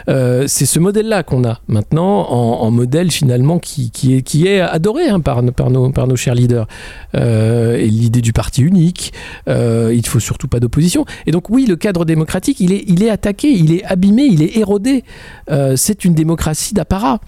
C'est 0.08 0.66
ce 0.66 0.80
modèle-là 0.80 1.24
qu'on 1.24 1.44
a 1.44 1.60
maintenant 1.68 2.30
en, 2.30 2.72
modèle 2.72 3.12
finalement 3.12 3.60
qui, 3.60 3.92
est, 4.14 4.60
adoré 4.60 5.08
hein, 5.08 5.20
par, 5.20 5.42
nos, 5.42 6.16
chers 6.16 6.36
leaders. 6.36 6.68
Et 7.14 7.88
l'idée 7.88 8.22
du 8.22 8.34
parti 8.34 8.62
unique, 8.62 9.14
il 9.48 9.54
ne 9.54 10.08
faut 10.08 10.20
surtout 10.20 10.48
pas 10.48 10.60
d'opposition. 10.60 11.06
Et 11.26 11.32
donc 11.32 11.50
oui, 11.50 11.66
le 11.66 11.76
cadre 11.76 12.06
démocratique, 12.06 12.60
il 12.60 13.04
est 13.04 13.10
attaqué, 13.10 13.50
il 13.50 13.74
est 13.74 13.84
abîmé, 13.86 14.24
il 14.24 14.42
est 14.42 14.58
érodé. 14.58 14.97
Euh, 15.50 15.76
c'est 15.76 16.06
une 16.06 16.14
démocratie 16.14 16.74
d'apparat. 16.74 17.20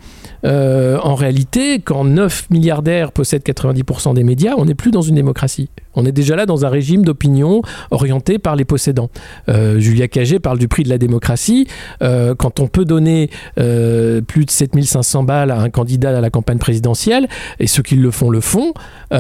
Euh, 0.46 0.98
en 1.04 1.16
réalité, 1.16 1.80
quand 1.80 2.04
9 2.04 2.50
milliardaires 2.50 3.12
possèdent 3.12 3.44
90% 3.44 4.14
des 4.14 4.24
médias, 4.24 4.54
on 4.58 4.66
n'est 4.66 4.76
plus 4.76 4.92
dans 4.92 5.02
une 5.02 5.16
démocratie. 5.16 5.70
On 5.96 6.06
est 6.06 6.12
déjà 6.12 6.36
là 6.36 6.46
dans 6.46 6.66
un 6.66 6.70
régime 6.70 7.04
d'opinion 7.04 7.62
orienté 7.92 8.40
par 8.40 8.56
les 8.56 8.66
possédants. 8.66 9.10
Euh, 9.50 9.80
Julia 9.80 10.08
Cagé 10.08 10.40
parle 10.40 10.60
du 10.60 10.68
prix 10.68 10.84
de 10.84 10.90
la 10.90 10.98
démocratie. 10.98 11.68
Euh, 12.02 12.36
quand 12.36 12.60
on 12.60 12.68
peut 12.68 12.86
donner 12.86 13.30
euh, 13.60 14.22
plus 14.22 14.46
de 14.46 14.52
7500 14.52 15.24
balles 15.24 15.52
à 15.52 15.60
un 15.60 15.70
candidat 15.70 16.18
à 16.18 16.22
la 16.22 16.30
campagne 16.30 16.60
présidentielle, 16.60 17.28
et 17.60 17.68
ceux 17.68 17.84
qui 17.84 17.96
le 17.96 18.12
font 18.12 18.30
le 18.30 18.42
font, 18.42 18.74
eh 19.12 19.16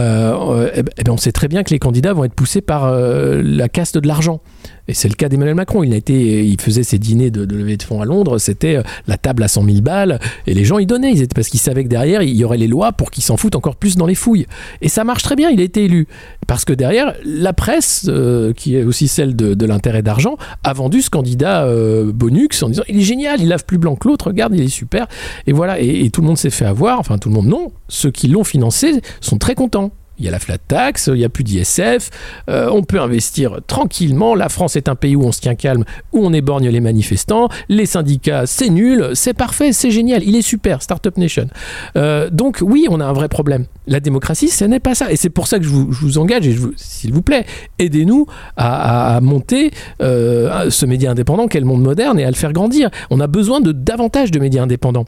eh 0.76 1.04
ben 1.04 1.12
on 1.12 1.18
sait 1.18 1.32
très 1.32 1.48
bien 1.48 1.64
que 1.64 1.72
les 1.72 1.80
candidats 1.80 2.14
vont 2.14 2.24
être 2.24 2.34
poussés 2.34 2.62
par 2.62 2.92
la 2.92 3.70
caste 3.70 3.98
de 3.98 4.08
l'argent. 4.08 4.40
Et 4.88 4.94
c'est 4.94 5.08
le 5.08 5.14
cas 5.14 5.30
d'Emmanuel 5.30 5.56
Macron. 5.56 5.84
Il, 5.84 5.94
a 5.94 5.98
été, 5.98 6.46
il 6.46 6.60
faisait 6.60 6.84
ses 6.84 6.98
dîners 6.98 7.30
de, 7.30 7.44
levée 7.44 7.78
de 7.78 7.84
fonds 7.84 8.02
à 8.02 8.06
Londres, 8.06 8.40
c'était 8.40 8.82
la 9.08 9.18
table 9.18 9.44
à 9.44 9.48
100 9.48 9.64
000 9.66 9.82
balles, 9.82 10.20
et 10.48 10.54
les 10.54 10.66
gens 10.66 10.80
y 10.80 10.86
donnaient, 10.88 11.12
ils 11.12 11.22
étaient, 11.22 11.36
parce 11.36 11.48
qu'ils 11.48 11.60
savaient 11.60 11.84
que 11.84 11.90
derrière, 11.90 12.24
il 12.24 12.36
y 12.36 12.44
aurait 12.44 12.58
les 12.58 12.68
lois 12.68 12.92
pour 12.92 13.12
qu'ils 13.12 13.24
s'en 13.24 13.38
foutent 13.38 13.56
encore 13.56 13.76
plus 13.76 13.98
dans 13.98 14.08
les 14.08 14.16
fouilles. 14.16 14.48
Et 14.82 14.90
ça 14.90 15.04
marche 15.04 15.24
très 15.24 15.36
bien, 15.36 15.50
il 15.50 15.60
a 15.62 15.64
été 15.64 15.86
élu. 15.86 16.08
Parce 16.48 16.66
derrière, 16.74 17.16
la 17.24 17.54
presse, 17.54 18.06
euh, 18.08 18.54
qui 18.54 18.76
est 18.76 18.84
aussi 18.84 19.08
celle 19.08 19.36
de, 19.36 19.66
l'intérêt 19.66 20.02
d'argent, 20.02 20.38
a 20.64 20.74
vendu 20.74 21.02
ce 21.02 21.10
candidat 21.10 21.66
euh, 21.66 22.12
Bonux 22.12 22.50
en 22.64 22.70
disant 22.70 22.84
il 22.88 22.98
est 22.98 23.04
génial, 23.04 23.42
il 23.42 23.48
lave 23.48 23.66
plus 23.66 23.78
blanc 23.78 23.96
que 23.96 24.08
l'autre, 24.08 24.28
regarde, 24.28 24.54
il 24.56 24.64
est 24.64 24.68
super. 24.68 25.08
Et 25.48 25.54
voilà, 25.54 25.80
et 25.80 26.10
tout 26.10 26.22
le 26.22 26.28
monde 26.28 26.38
s'est 26.38 26.50
fait 26.50 26.66
avoir, 26.66 27.00
enfin 27.00 27.18
tout 27.18 27.30
le 27.30 27.36
monde 27.36 27.48
non, 27.48 27.72
ceux 27.88 28.12
qui 28.12 28.28
l'ont 28.28 28.44
financé 28.44 29.02
sont 29.22 29.38
très 29.38 29.56
contents. 29.56 29.92
Il 30.20 30.26
y 30.26 30.28
a 30.28 30.32
la 30.32 30.40
flat 30.40 30.58
tax, 30.58 31.08
il 31.08 31.14
n'y 31.14 31.26
a 31.26 31.30
plus 31.30 31.44
d'ISF, 31.44 32.10
euh, 32.50 32.70
on 32.72 32.84
peut 32.84 33.00
investir 33.00 33.60
tranquillement. 33.68 34.36
La 34.36 34.50
France 34.50 34.76
est 34.76 34.90
un 34.90 34.96
pays 34.96 35.16
où 35.16 35.24
on 35.24 35.32
se 35.32 35.40
tient 35.40 35.56
calme, 35.56 35.86
où 36.12 36.26
on 36.26 36.34
éborgne 36.34 36.70
les 36.70 36.82
manifestants. 36.82 37.50
Les 37.70 37.86
syndicats, 37.86 38.46
c'est 38.46 38.70
nul, 38.70 39.12
c'est 39.14 39.34
parfait, 39.34 39.72
c'est 39.72 39.92
génial, 39.92 40.24
il 40.24 40.36
est 40.36 40.42
super, 40.42 40.82
Startup 40.82 41.16
Nation. 41.18 41.48
Euh, 41.96 42.30
donc 42.30 42.60
oui, 42.62 42.86
on 42.90 43.00
a 43.00 43.06
un 43.06 43.14
vrai 43.14 43.30
problème. 43.30 43.66
La 43.88 44.00
démocratie, 44.00 44.50
ce 44.50 44.66
n'est 44.66 44.80
pas 44.80 44.94
ça. 44.94 45.12
Et 45.12 45.16
c'est 45.16 45.30
pour 45.30 45.48
ça 45.48 45.58
que 45.58 45.64
je 45.64 45.70
vous, 45.70 46.18
engage, 46.18 46.50
s'il 46.76 47.14
vous 47.14 47.22
plaît, 47.22 47.46
aidez-nous 47.80 48.26
à 48.58 49.20
monter 49.22 49.72
euh, 50.02 50.70
ce 50.70 50.86
média 50.86 51.12
indépendant 51.12 51.48
qu'est 51.48 51.60
le 51.60 51.66
monde 51.66 51.82
moderne 51.82 52.20
et 52.20 52.26
à 52.26 52.30
le 52.30 52.36
faire 52.36 52.54
grandir. 52.54 52.90
On 53.10 53.20
a 53.20 53.28
besoin 53.28 53.62
de 53.62 53.72
davantage 53.72 54.32
de 54.32 54.40
médias 54.40 54.64
indépendants. 54.64 55.06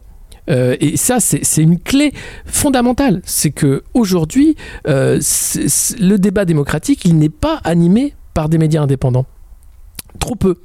Euh, 0.51 0.75
et 0.79 0.97
ça, 0.97 1.19
c'est 1.19 1.61
une 1.61 1.79
clé 1.79 2.13
fondamentale. 2.45 3.21
C'est 3.25 3.51
que 3.51 3.83
aujourd'hui, 3.93 4.55
euh, 4.87 5.19
le 5.99 6.17
débat 6.17 6.45
démocratique, 6.45 7.05
il 7.05 7.17
n'est 7.17 7.29
pas 7.29 7.59
animé 7.63 8.13
par 8.33 8.49
des 8.49 8.57
médias 8.57 8.81
indépendants. 8.81 9.25
Trop 10.19 10.35
peu. 10.35 10.57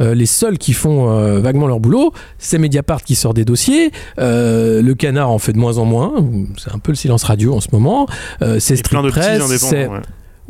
Euh, 0.00 0.14
les 0.14 0.26
seuls 0.26 0.56
qui 0.58 0.72
font 0.72 1.10
euh, 1.10 1.40
vaguement 1.40 1.66
leur 1.66 1.78
boulot, 1.78 2.12
c'est 2.38 2.58
Mediapart 2.58 3.02
qui 3.02 3.14
sort 3.14 3.34
des 3.34 3.44
dossiers, 3.44 3.90
euh, 4.18 4.80
le 4.80 4.94
Canard 4.94 5.30
en 5.30 5.38
fait 5.38 5.52
de 5.52 5.58
moins 5.58 5.76
en 5.76 5.84
moins, 5.84 6.14
c'est 6.56 6.72
un 6.72 6.78
peu 6.78 6.92
le 6.92 6.96
silence 6.96 7.22
radio 7.22 7.54
en 7.54 7.60
ce 7.60 7.68
moment, 7.72 8.06
c'est 8.58 8.76
Street 8.76 9.10
Press, 9.10 9.42
c'est 9.58 9.88
ouais. 9.88 10.00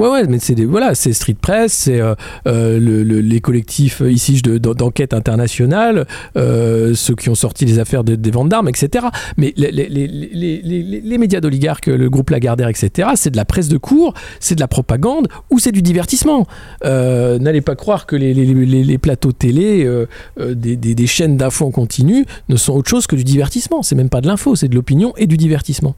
Ouais, 0.00 0.08
ouais, 0.08 0.26
mais 0.26 0.38
c'est 0.38 0.54
des, 0.54 0.64
voilà, 0.64 0.94
c'est 0.94 1.12
Street 1.12 1.36
Press, 1.38 1.74
c'est 1.74 2.00
euh, 2.00 2.14
euh, 2.46 2.80
le- 2.80 3.02
le- 3.02 3.20
les 3.20 3.40
collectifs 3.42 4.00
euh, 4.00 4.10
ici 4.10 4.40
de- 4.40 4.56
d'en- 4.56 4.72
d'enquête 4.72 5.12
internationale, 5.12 6.06
euh, 6.38 6.94
ceux 6.94 7.14
qui 7.14 7.28
ont 7.28 7.34
sorti 7.34 7.66
les 7.66 7.78
affaires 7.78 8.02
de- 8.02 8.14
des 8.14 8.30
ventes 8.30 8.48
d'armes, 8.48 8.68
etc. 8.70 9.08
Mais 9.36 9.52
les, 9.58 9.70
les- 9.70 9.88
les- 9.90 11.02
les- 11.04 11.18
médias 11.18 11.40
d'oligarques, 11.40 11.86
le 11.88 12.08
groupe 12.08 12.30
Lagardère, 12.30 12.68
etc., 12.68 13.10
c'est 13.14 13.28
de 13.28 13.36
la 13.36 13.44
presse 13.44 13.68
de 13.68 13.76
cours, 13.76 14.14
c'est 14.40 14.54
de 14.54 14.60
la 14.60 14.68
propagande 14.68 15.28
ou 15.50 15.58
c'est 15.58 15.70
du 15.70 15.82
divertissement. 15.82 16.46
Euh, 16.86 17.38
N'allez 17.38 17.60
pas 17.60 17.74
croire 17.76 18.06
que 18.06 18.16
les, 18.16 18.32
plateaux 18.98 19.32
télé 19.32 19.84
euh, 19.84 20.06
des, 20.54 20.76
des- 20.76 20.94
des 20.94 21.06
chaînes 21.06 21.36
d'infos 21.36 21.66
en 21.66 21.70
continu 21.72 22.24
ne 22.48 22.56
sont 22.56 22.72
autre 22.72 22.88
chose 22.88 23.06
que 23.06 23.16
du 23.16 23.24
divertissement. 23.24 23.82
C'est 23.82 23.96
même 23.96 24.08
pas 24.08 24.22
de 24.22 24.28
l'info, 24.28 24.56
c'est 24.56 24.68
de 24.68 24.74
l'opinion 24.74 25.12
et 25.18 25.26
du 25.26 25.36
divertissement. 25.36 25.94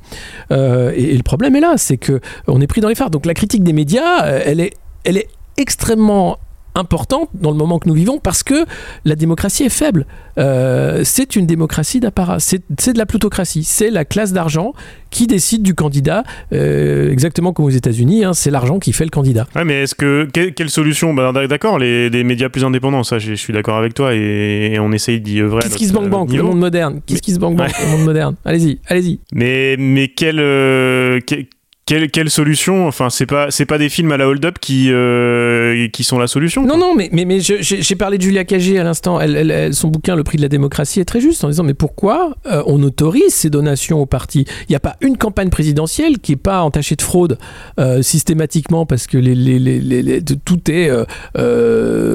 Et, 0.50 0.54
et 0.96 1.16
le 1.16 1.22
problème 1.22 1.54
est 1.54 1.60
là, 1.60 1.74
c'est 1.76 1.98
que 1.98 2.20
on 2.48 2.60
est 2.60 2.66
pris 2.66 2.80
dans 2.80 2.88
les 2.88 2.96
phares. 2.96 3.10
Donc 3.10 3.26
la 3.26 3.34
critique 3.34 3.62
des 3.62 3.72
médias, 3.72 3.91
euh, 4.00 4.40
elle 4.44 4.61
est, 4.61 4.72
elle 5.05 5.16
est 5.16 5.28
extrêmement 5.57 6.38
importante 6.74 7.28
dans 7.35 7.50
le 7.50 7.57
moment 7.59 7.78
que 7.78 7.87
nous 7.87 7.94
vivons 7.94 8.18
parce 8.18 8.42
que 8.42 8.64
la 9.05 9.14
démocratie 9.14 9.64
est 9.64 9.68
faible. 9.68 10.07
Euh, 10.38 11.02
c'est 11.05 11.37
une 11.37 11.44
démocratie 11.44 12.00
d'apparat, 12.00 12.40
c'est 12.40 12.62
c'est 12.78 12.94
de 12.94 12.98
la 12.98 13.05
plutocratie, 13.05 13.62
c'est 13.62 13.90
la 13.90 14.07
classe 14.07 14.33
d'argent 14.33 14.72
qui 15.11 15.26
décide 15.26 15.62
du 15.62 15.74
candidat, 15.74 16.24
euh, 16.55 17.11
exactement 17.12 17.52
comme 17.52 17.66
aux 17.66 17.70
États-Unis, 17.70 18.24
hein, 18.24 18.33
c'est 18.33 18.50
l'argent 18.50 18.78
qui 18.78 18.94
fait 18.94 19.05
le 19.05 19.11
candidat. 19.11 19.46
Ouais, 19.55 19.66
mais 19.66 19.83
est-ce 19.83 19.94
que. 19.94 20.26
que- 20.33 20.48
quelle 20.48 20.70
solution? 20.70 21.12
Bah, 21.12 21.31
D'accord, 21.46 21.78
les, 21.78 22.24
médias 22.24 22.48
plus 22.48 22.64
indépendants, 22.64 23.02
ça, 23.02 23.18
je 23.18 23.33
je 23.33 23.35
suis 23.35 23.52
d'accord 23.52 23.76
avec 23.76 23.92
toi 23.92 24.14
et, 24.14 24.72
et 24.72 24.78
on 24.78 24.92
essaye 24.92 25.20
d'y 25.20 25.40
œuvrer. 25.42 25.61
Qu'est-ce 25.61 25.76
qui 25.76 25.87
se 25.87 25.92
banque 25.92 26.09
banque 26.09 26.33
Le 26.33 26.42
monde 26.42 26.59
moderne? 26.59 27.00
Qu'est-ce 27.05 27.20
qui 27.20 27.33
se 27.33 27.38
banque 27.38 27.57
banque 27.57 27.72
Le 27.85 27.90
monde 27.90 28.05
moderne? 28.07 28.37
Allez-y, 28.46 28.78
allez-y. 28.88 29.20
Mais, 29.35 29.76
mais 29.78 30.09
quelle, 30.09 30.38
euh, 30.40 31.20
que- 31.20 31.44
quelle, 31.92 32.11
quelle 32.11 32.31
solution 32.31 32.87
Enfin, 32.87 33.11
c'est 33.11 33.26
pas, 33.26 33.50
c'est 33.50 33.66
pas 33.66 33.76
des 33.76 33.90
films 33.90 34.12
à 34.12 34.16
la 34.16 34.26
hold-up 34.26 34.59
qui, 34.59 34.87
euh, 34.90 35.88
qui 35.88 36.05
sont 36.05 36.18
la 36.18 36.26
solution. 36.26 36.64
Non, 36.64 36.78
non, 36.78 36.94
mais, 36.96 37.11
mais, 37.12 37.26
mais 37.26 37.40
j'ai 37.40 37.94
parlé 37.96 38.16
de 38.16 38.22
Julia 38.22 38.44
Cagé 38.44 38.78
à 38.78 38.85
l'instant. 38.85 39.20
Elle, 39.20 39.37
elle- 39.37 39.50
elle- 39.50 39.74
son 39.74 39.88
bouquin, 39.88 40.16
Le 40.16 40.24
prix 40.24 40.38
de 40.38 40.42
la 40.42 40.48
démocratie, 40.48 41.00
est 41.00 41.05
très 41.05 41.20
juste 41.20 41.44
en 41.44 41.48
disant 41.48 41.64
mais 41.64 41.74
pourquoi 41.74 42.35
euh, 42.46 42.62
on 42.66 42.83
autorise 42.83 43.35
ces 43.35 43.50
donations 43.50 44.00
aux 44.00 44.07
partis 44.07 44.46
Il 44.68 44.72
n'y 44.72 44.76
a 44.76 44.81
pas 44.81 44.96
une 45.02 45.18
campagne 45.18 45.50
présidentielle 45.50 46.18
qui 46.18 46.33
n'est 46.33 46.37
pas 46.37 46.62
entachée 46.62 46.96
de 46.96 47.02
fraude 47.02 47.37
euh, 47.78 48.00
systématiquement 48.00 48.87
parce 48.87 49.07
que 49.07 49.18
les, 49.18 49.35
les- 49.35 49.59
les- 49.59 49.81
les- 49.81 50.02
les- 50.02 50.22
tout 50.22 50.70
est 50.70 50.90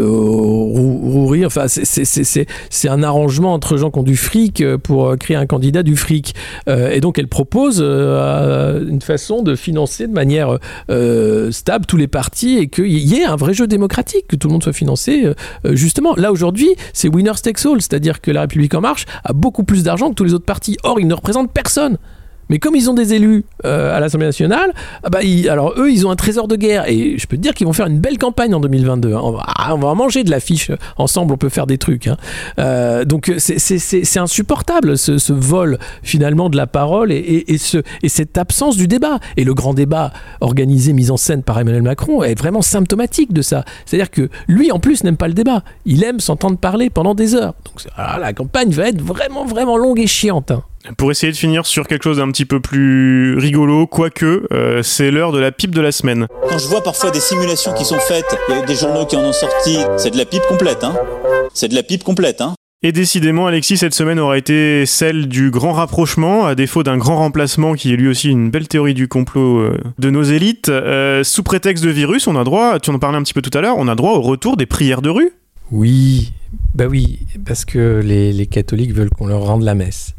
rou- 0.08 1.12
rourir. 1.12 1.48
Enfin, 1.48 1.68
c'est- 1.68 1.86
c'est- 1.86 2.06
c'est 2.06 2.24
c'est- 2.24 2.48
c'est 2.70 2.90
un 2.90 3.04
arrangement 3.04 3.54
entre 3.54 3.78
gens 3.78 3.92
qui 3.92 4.00
ont 4.00 4.04
du 4.04 4.18
fric 4.18 4.64
pour 4.84 5.16
créer 5.20 5.38
un 5.38 5.46
candidat 5.46 5.84
du 5.84 5.96
fric. 5.96 6.34
Et 6.68 7.00
donc, 7.00 7.20
elle 7.20 7.28
propose 7.28 7.80
une 7.82 9.02
façon 9.02 9.44
de 9.44 9.56
financer 9.68 10.08
de 10.08 10.14
manière 10.14 10.60
euh, 10.90 11.52
stable 11.52 11.86
tous 11.86 11.98
les 11.98 12.08
partis 12.08 12.58
et 12.58 12.70
qu'il 12.70 12.88
y 12.88 13.16
ait 13.16 13.26
un 13.26 13.36
vrai 13.36 13.54
jeu 13.54 13.68
démocratique, 13.68 14.26
que 14.30 14.38
tout 14.38 14.48
le 14.48 14.54
monde 14.54 14.64
soit 14.64 14.72
financé 14.72 15.26
euh, 15.26 15.34
euh, 15.66 15.76
justement. 15.76 16.16
Là 16.16 16.32
aujourd'hui, 16.32 16.70
c'est 16.94 17.10
winner 17.10 17.34
takes 17.44 17.66
all, 17.66 17.82
c'est-à-dire 17.82 18.22
que 18.22 18.32
la 18.32 18.42
République 18.42 18.74
en 18.76 18.80
marche 18.80 19.06
a 19.26 19.34
beaucoup 19.34 19.66
plus 19.66 19.84
d'argent 19.84 20.10
que 20.10 20.16
tous 20.16 20.24
les 20.24 20.34
autres 20.34 20.46
partis. 20.46 20.78
Or, 20.84 21.02
ils 21.02 21.08
ne 21.08 21.14
représentent 21.14 21.52
personne. 21.52 21.98
Mais 22.50 22.60
comme 22.60 22.76
ils 22.76 22.90
ont 22.90 22.94
des 22.94 23.14
élus 23.14 23.44
euh, 23.66 23.96
à 23.96 24.00
l'Assemblée 24.00 24.28
nationale, 24.28 24.72
ah 25.04 25.10
bah, 25.10 25.20
alors 25.50 25.74
eux, 25.78 25.92
ils 25.92 26.06
ont 26.08 26.12
un 26.12 26.16
trésor 26.16 26.48
de 26.48 26.56
guerre. 26.56 26.88
Et 26.88 27.18
je 27.18 27.28
peux 27.28 27.36
te 27.38 27.42
dire 27.42 27.54
qu'ils 27.54 27.68
vont 27.68 27.74
faire 27.74 27.88
une 27.88 28.00
belle 28.00 28.18
campagne 28.18 28.54
en 28.54 28.60
2022. 28.60 29.14
hein. 29.14 29.20
On 29.24 29.32
va, 29.32 29.44
ah, 29.48 29.76
on 29.76 29.80
va 29.80 29.90
en 29.90 29.96
manger 29.96 30.24
de 30.24 30.30
l'affiche. 30.32 30.72
Ensemble, 30.98 31.34
on 31.34 31.38
peut 31.38 31.50
faire 31.50 31.68
des 31.68 31.78
trucs. 31.78 32.08
hein. 32.08 32.18
Euh, 32.60 33.06
donc 33.06 33.32
c'est- 33.38 34.18
insupportable 34.18 34.98
ce, 34.98 35.32
vol 35.34 35.78
finalement 36.04 36.50
de 36.50 36.58
la 36.58 36.68
parole 36.68 37.12
et, 37.12 37.16
et- 37.16 37.54
et 37.54 37.58
ce, 37.58 37.78
et 38.04 38.10
cette 38.10 38.38
absence 38.38 38.78
du 38.78 38.88
débat. 38.88 39.20
Et 39.36 39.44
le 39.44 39.54
grand 39.54 39.74
débat 39.74 40.12
organisé, 40.42 40.94
mis 40.94 41.12
en 41.12 41.18
scène 41.18 41.44
par 41.44 41.60
Emmanuel 41.60 41.82
Macron 41.84 42.24
est 42.24 42.38
vraiment 42.38 42.62
symptomatique 42.62 43.34
de 43.34 43.42
ça. 43.42 43.64
C'est-à-dire 43.86 44.10
que 44.12 44.30
lui, 44.48 44.72
en 44.72 44.80
plus, 44.80 45.04
n'aime 45.04 45.18
pas 45.18 45.28
le 45.28 45.34
débat. 45.34 45.64
Il 45.86 46.04
aime 46.04 46.20
s'entendre 46.20 46.58
parler 46.58 46.90
pendant 46.90 47.14
des 47.16 47.36
heures. 47.36 47.54
Donc 47.66 47.86
ah, 47.98 48.18
la 48.20 48.34
campagne 48.34 48.72
va 48.72 48.88
être 48.90 49.02
vraiment, 49.02 49.46
vraiment 49.46 49.78
longue 49.78 50.00
et 50.00 50.08
chiante. 50.08 50.52
hein. 50.52 50.64
Pour 50.96 51.12
essayer 51.12 51.32
de 51.32 51.38
finir 51.38 51.66
sur 51.66 51.88
quelque 51.88 52.04
chose 52.04 52.18
d'un 52.18 52.32
petit 52.32 52.46
peu 52.46 52.60
plus 52.60 53.38
rigolo, 53.38 53.88
quoique, 53.88 54.48
euh, 54.54 54.82
c'est 54.84 55.12
l'heure 55.12 55.32
de 55.32 55.40
la 55.40 55.52
pipe 55.52 55.76
de 55.76 55.82
la 55.82 55.92
semaine. 55.92 56.28
Quand 56.50 56.58
je 56.58 56.68
vois 56.68 56.82
parfois 56.82 57.12
des 57.12 57.20
simulations 57.20 57.74
qui 57.74 57.84
sont 57.84 58.00
faites, 58.00 58.38
il 58.50 58.56
y 58.56 58.58
a 58.60 58.66
des 58.66 58.76
journaux 58.76 59.06
qui 59.06 59.18
en 59.18 59.24
ont 59.24 59.34
sorti, 59.34 59.78
c'est 59.98 60.12
de 60.12 60.18
la 60.18 60.26
pipe 60.26 60.44
complète, 60.48 60.84
hein. 60.84 60.96
C'est 61.54 61.68
de 61.68 61.76
la 61.76 61.84
pipe 61.84 62.04
complète, 62.04 62.40
hein. 62.40 62.54
Et 62.84 62.92
décidément, 62.92 63.48
Alexis, 63.48 63.78
cette 63.78 63.96
semaine 63.96 64.20
aura 64.20 64.38
été 64.38 64.86
celle 64.86 65.28
du 65.28 65.50
grand 65.50 65.74
rapprochement, 65.74 66.46
à 66.46 66.54
défaut 66.54 66.84
d'un 66.84 66.98
grand 66.98 67.18
remplacement 67.18 67.74
qui 67.74 67.92
est 67.92 67.98
lui 67.98 68.08
aussi 68.08 68.30
une 68.30 68.52
belle 68.52 68.68
théorie 68.68 68.94
du 68.94 69.08
complot 69.08 69.60
euh, 69.60 69.78
de 69.98 70.10
nos 70.12 70.22
élites. 70.22 70.70
Euh, 70.70 71.24
sous 71.24 71.42
prétexte 71.42 71.84
de 71.84 71.90
virus, 71.90 72.28
on 72.28 72.36
a 72.36 72.44
droit, 72.44 72.80
tu 72.80 72.92
en 72.92 73.00
parlais 73.00 73.18
un 73.18 73.24
petit 73.24 73.34
peu 73.34 73.42
tout 73.42 73.56
à 73.58 73.62
l'heure, 73.62 73.76
on 73.78 73.88
a 73.88 73.96
droit 73.96 74.12
au 74.12 74.22
retour 74.22 74.58
des 74.58 74.68
prières 74.68 75.02
de 75.02 75.10
rue. 75.10 75.32
Oui, 75.72 76.34
bah 76.76 76.86
oui, 76.86 77.20
parce 77.46 77.66
que 77.66 78.00
les, 78.06 78.32
les 78.32 78.46
catholiques 78.46 78.94
veulent 78.94 79.10
qu'on 79.10 79.28
leur 79.28 79.42
rende 79.42 79.64
la 79.64 79.74
messe. 79.74 80.14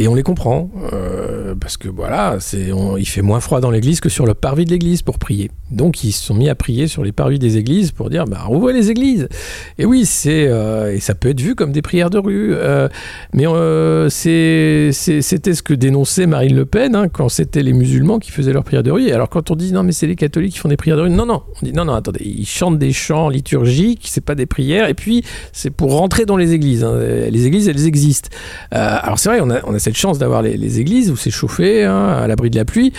Et 0.00 0.06
on 0.06 0.14
les 0.14 0.22
comprend, 0.22 0.70
euh, 0.92 1.56
parce 1.60 1.76
que 1.76 1.88
voilà, 1.88 2.36
c'est, 2.38 2.70
il 2.98 3.04
fait 3.04 3.20
moins 3.20 3.40
froid 3.40 3.60
dans 3.60 3.72
l'église 3.72 3.98
que 4.00 4.08
sur 4.08 4.26
le 4.26 4.34
parvis 4.34 4.64
de 4.64 4.70
l'église 4.70 5.02
pour 5.02 5.18
prier. 5.18 5.50
Donc 5.72 6.04
ils 6.04 6.12
se 6.12 6.24
sont 6.24 6.34
mis 6.34 6.48
à 6.48 6.54
prier 6.54 6.86
sur 6.86 7.02
les 7.02 7.10
parvis 7.10 7.40
des 7.40 7.56
églises 7.56 7.90
pour 7.90 8.08
dire, 8.08 8.24
bah 8.24 8.38
rouvrez 8.44 8.72
les 8.72 8.92
églises. 8.92 9.28
Et 9.76 9.84
oui, 9.84 10.06
c'est 10.06 10.46
euh, 10.46 10.94
et 10.94 11.00
ça 11.00 11.16
peut 11.16 11.30
être 11.30 11.40
vu 11.40 11.56
comme 11.56 11.72
des 11.72 11.82
prières 11.82 12.10
de 12.10 12.18
rue. 12.18 12.54
euh, 12.54 12.88
mais 13.34 13.48
euh, 13.48 14.08
c'est, 14.08 14.92
c'était 14.92 15.52
ce 15.54 15.64
que 15.64 15.74
dénonçait 15.74 16.28
Marine 16.28 16.54
Le 16.54 16.64
Pen 16.64 16.94
hein, 16.94 17.08
quand 17.08 17.28
c'était 17.28 17.64
les 17.64 17.72
musulmans 17.72 18.20
qui 18.20 18.30
faisaient 18.30 18.52
leurs 18.52 18.62
prières 18.62 18.84
de 18.84 18.92
rue. 18.92 19.10
Alors 19.10 19.28
quand 19.28 19.50
on 19.50 19.56
dit 19.56 19.72
non 19.72 19.82
mais 19.82 19.90
c'est 19.92 20.06
les 20.06 20.14
catholiques 20.16 20.52
qui 20.52 20.58
font 20.60 20.68
des 20.68 20.76
prières 20.76 20.96
de 20.96 21.02
rue, 21.02 21.10
non 21.10 21.26
non, 21.26 21.42
on 21.60 21.66
dit 21.66 21.72
non 21.72 21.84
non 21.84 21.94
attendez, 21.94 22.22
ils 22.24 22.46
chantent 22.46 22.78
des 22.78 22.92
chants 22.92 23.30
liturgiques, 23.30 24.06
c'est 24.08 24.24
pas 24.24 24.36
des 24.36 24.46
prières. 24.46 24.88
Et 24.88 24.94
puis 24.94 25.24
c'est 25.52 25.70
pour 25.70 25.98
rentrer 25.98 26.24
dans 26.24 26.36
les 26.36 26.52
églises. 26.52 26.84
hein. 26.84 26.96
Les 27.30 27.46
églises 27.46 27.68
elles 27.68 27.84
existent. 27.88 28.28
Alors 28.70 29.18
c'est 29.18 29.28
vrai, 29.28 29.40
on 29.42 29.50
a, 29.50 29.58
on 29.66 29.74
a 29.74 29.87
chance 29.96 30.18
d'avoir 30.18 30.42
les, 30.42 30.80
églises 30.80 31.10
où 31.10 31.16
c'est 31.16 31.30
chauffé, 31.30 31.84
hein, 31.84 32.08
à 32.08 32.26
l'abri 32.26 32.50
de 32.50 32.56
la 32.56 32.64
pluie. 32.64 32.92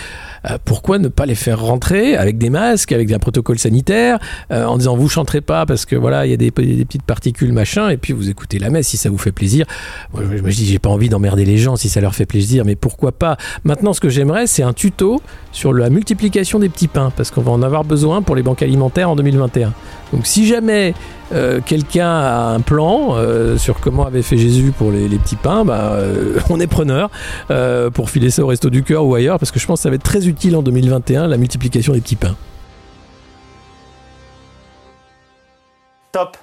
Euh, 0.48 0.56
pourquoi 0.64 0.98
ne 0.98 1.08
pas 1.08 1.26
les 1.26 1.34
faire 1.34 1.60
rentrer 1.60 2.16
avec 2.16 2.38
des 2.38 2.50
masques, 2.50 2.92
avec 2.92 3.10
un 3.12 3.18
protocole 3.18 3.58
sanitaire, 3.58 4.18
euh, 4.50 4.64
en 4.64 4.78
disant 4.78 4.96
vous 4.96 5.08
chanterez 5.08 5.40
pas 5.40 5.66
parce 5.66 5.84
que 5.84 5.96
voilà 5.96 6.26
il 6.26 6.30
y 6.30 6.34
a 6.34 6.36
des, 6.36 6.50
petites 6.50 7.02
particules 7.02 7.52
machin, 7.52 7.90
et 7.90 7.96
puis 7.96 8.12
vous 8.12 8.30
écoutez 8.30 8.58
la 8.58 8.70
messe 8.70 8.88
si 8.88 8.96
ça 8.96 9.10
vous 9.10 9.18
fait 9.18 9.32
plaisir. 9.32 9.66
Moi 10.12 10.22
je 10.24 10.42
me 10.42 10.50
dis 10.50 10.66
j'ai 10.66 10.78
pas 10.78 10.88
envie 10.88 11.08
d'emmerder 11.08 11.44
les 11.44 11.58
gens 11.58 11.76
si 11.76 11.88
ça 11.88 12.00
leur 12.00 12.14
fait 12.14 12.26
plaisir, 12.26 12.64
mais 12.64 12.76
pourquoi 12.76 13.12
pas? 13.12 13.36
Maintenant 13.64 13.92
ce 13.92 14.00
que 14.00 14.08
j'aimerais 14.08 14.46
c'est 14.46 14.62
un 14.62 14.72
tuto 14.72 15.20
sur 15.52 15.72
la 15.72 15.90
multiplication 15.90 16.58
des 16.58 16.68
petits 16.68 16.88
pains 16.88 17.12
parce 17.14 17.30
qu'on 17.30 17.42
va 17.42 17.52
en 17.52 17.62
avoir 17.62 17.84
besoin 17.84 18.22
pour 18.22 18.34
les 18.34 18.42
banques 18.42 18.62
alimentaires 18.62 19.10
en 19.10 19.16
2021. 19.16 19.72
Donc 20.12 20.26
si 20.26 20.46
jamais 20.46 20.94
euh, 21.32 21.60
quelqu'un 21.64 22.08
a 22.08 22.48
un 22.48 22.60
plan 22.60 23.14
euh, 23.14 23.56
sur 23.56 23.80
comment 23.80 24.06
avait 24.06 24.22
fait 24.22 24.36
Jésus 24.36 24.72
pour 24.72 24.90
les, 24.90 25.08
petits 25.08 25.36
pains, 25.36 25.64
bah, 25.64 25.92
euh, 25.92 26.40
on 26.50 26.58
est 26.60 26.66
preneur 26.66 27.10
pour 27.92 28.10
filer 28.10 28.30
ça 28.30 28.42
au 28.42 28.48
resto 28.48 28.70
du 28.70 28.82
cœur 28.82 29.04
ou 29.04 29.14
ailleurs, 29.14 29.38
parce 29.38 29.50
que 29.50 29.60
je 29.60 29.66
pense 29.66 29.80
que 29.80 29.82
ça 29.84 29.90
va 29.90 29.96
être 29.96 30.02
très 30.02 30.26
utile 30.26 30.56
en 30.56 30.62
2021, 30.62 31.28
la 31.28 31.36
multiplication 31.36 31.92
des 31.92 32.00
petits 32.00 32.16
pains. 32.16 32.36
Top 36.12 36.36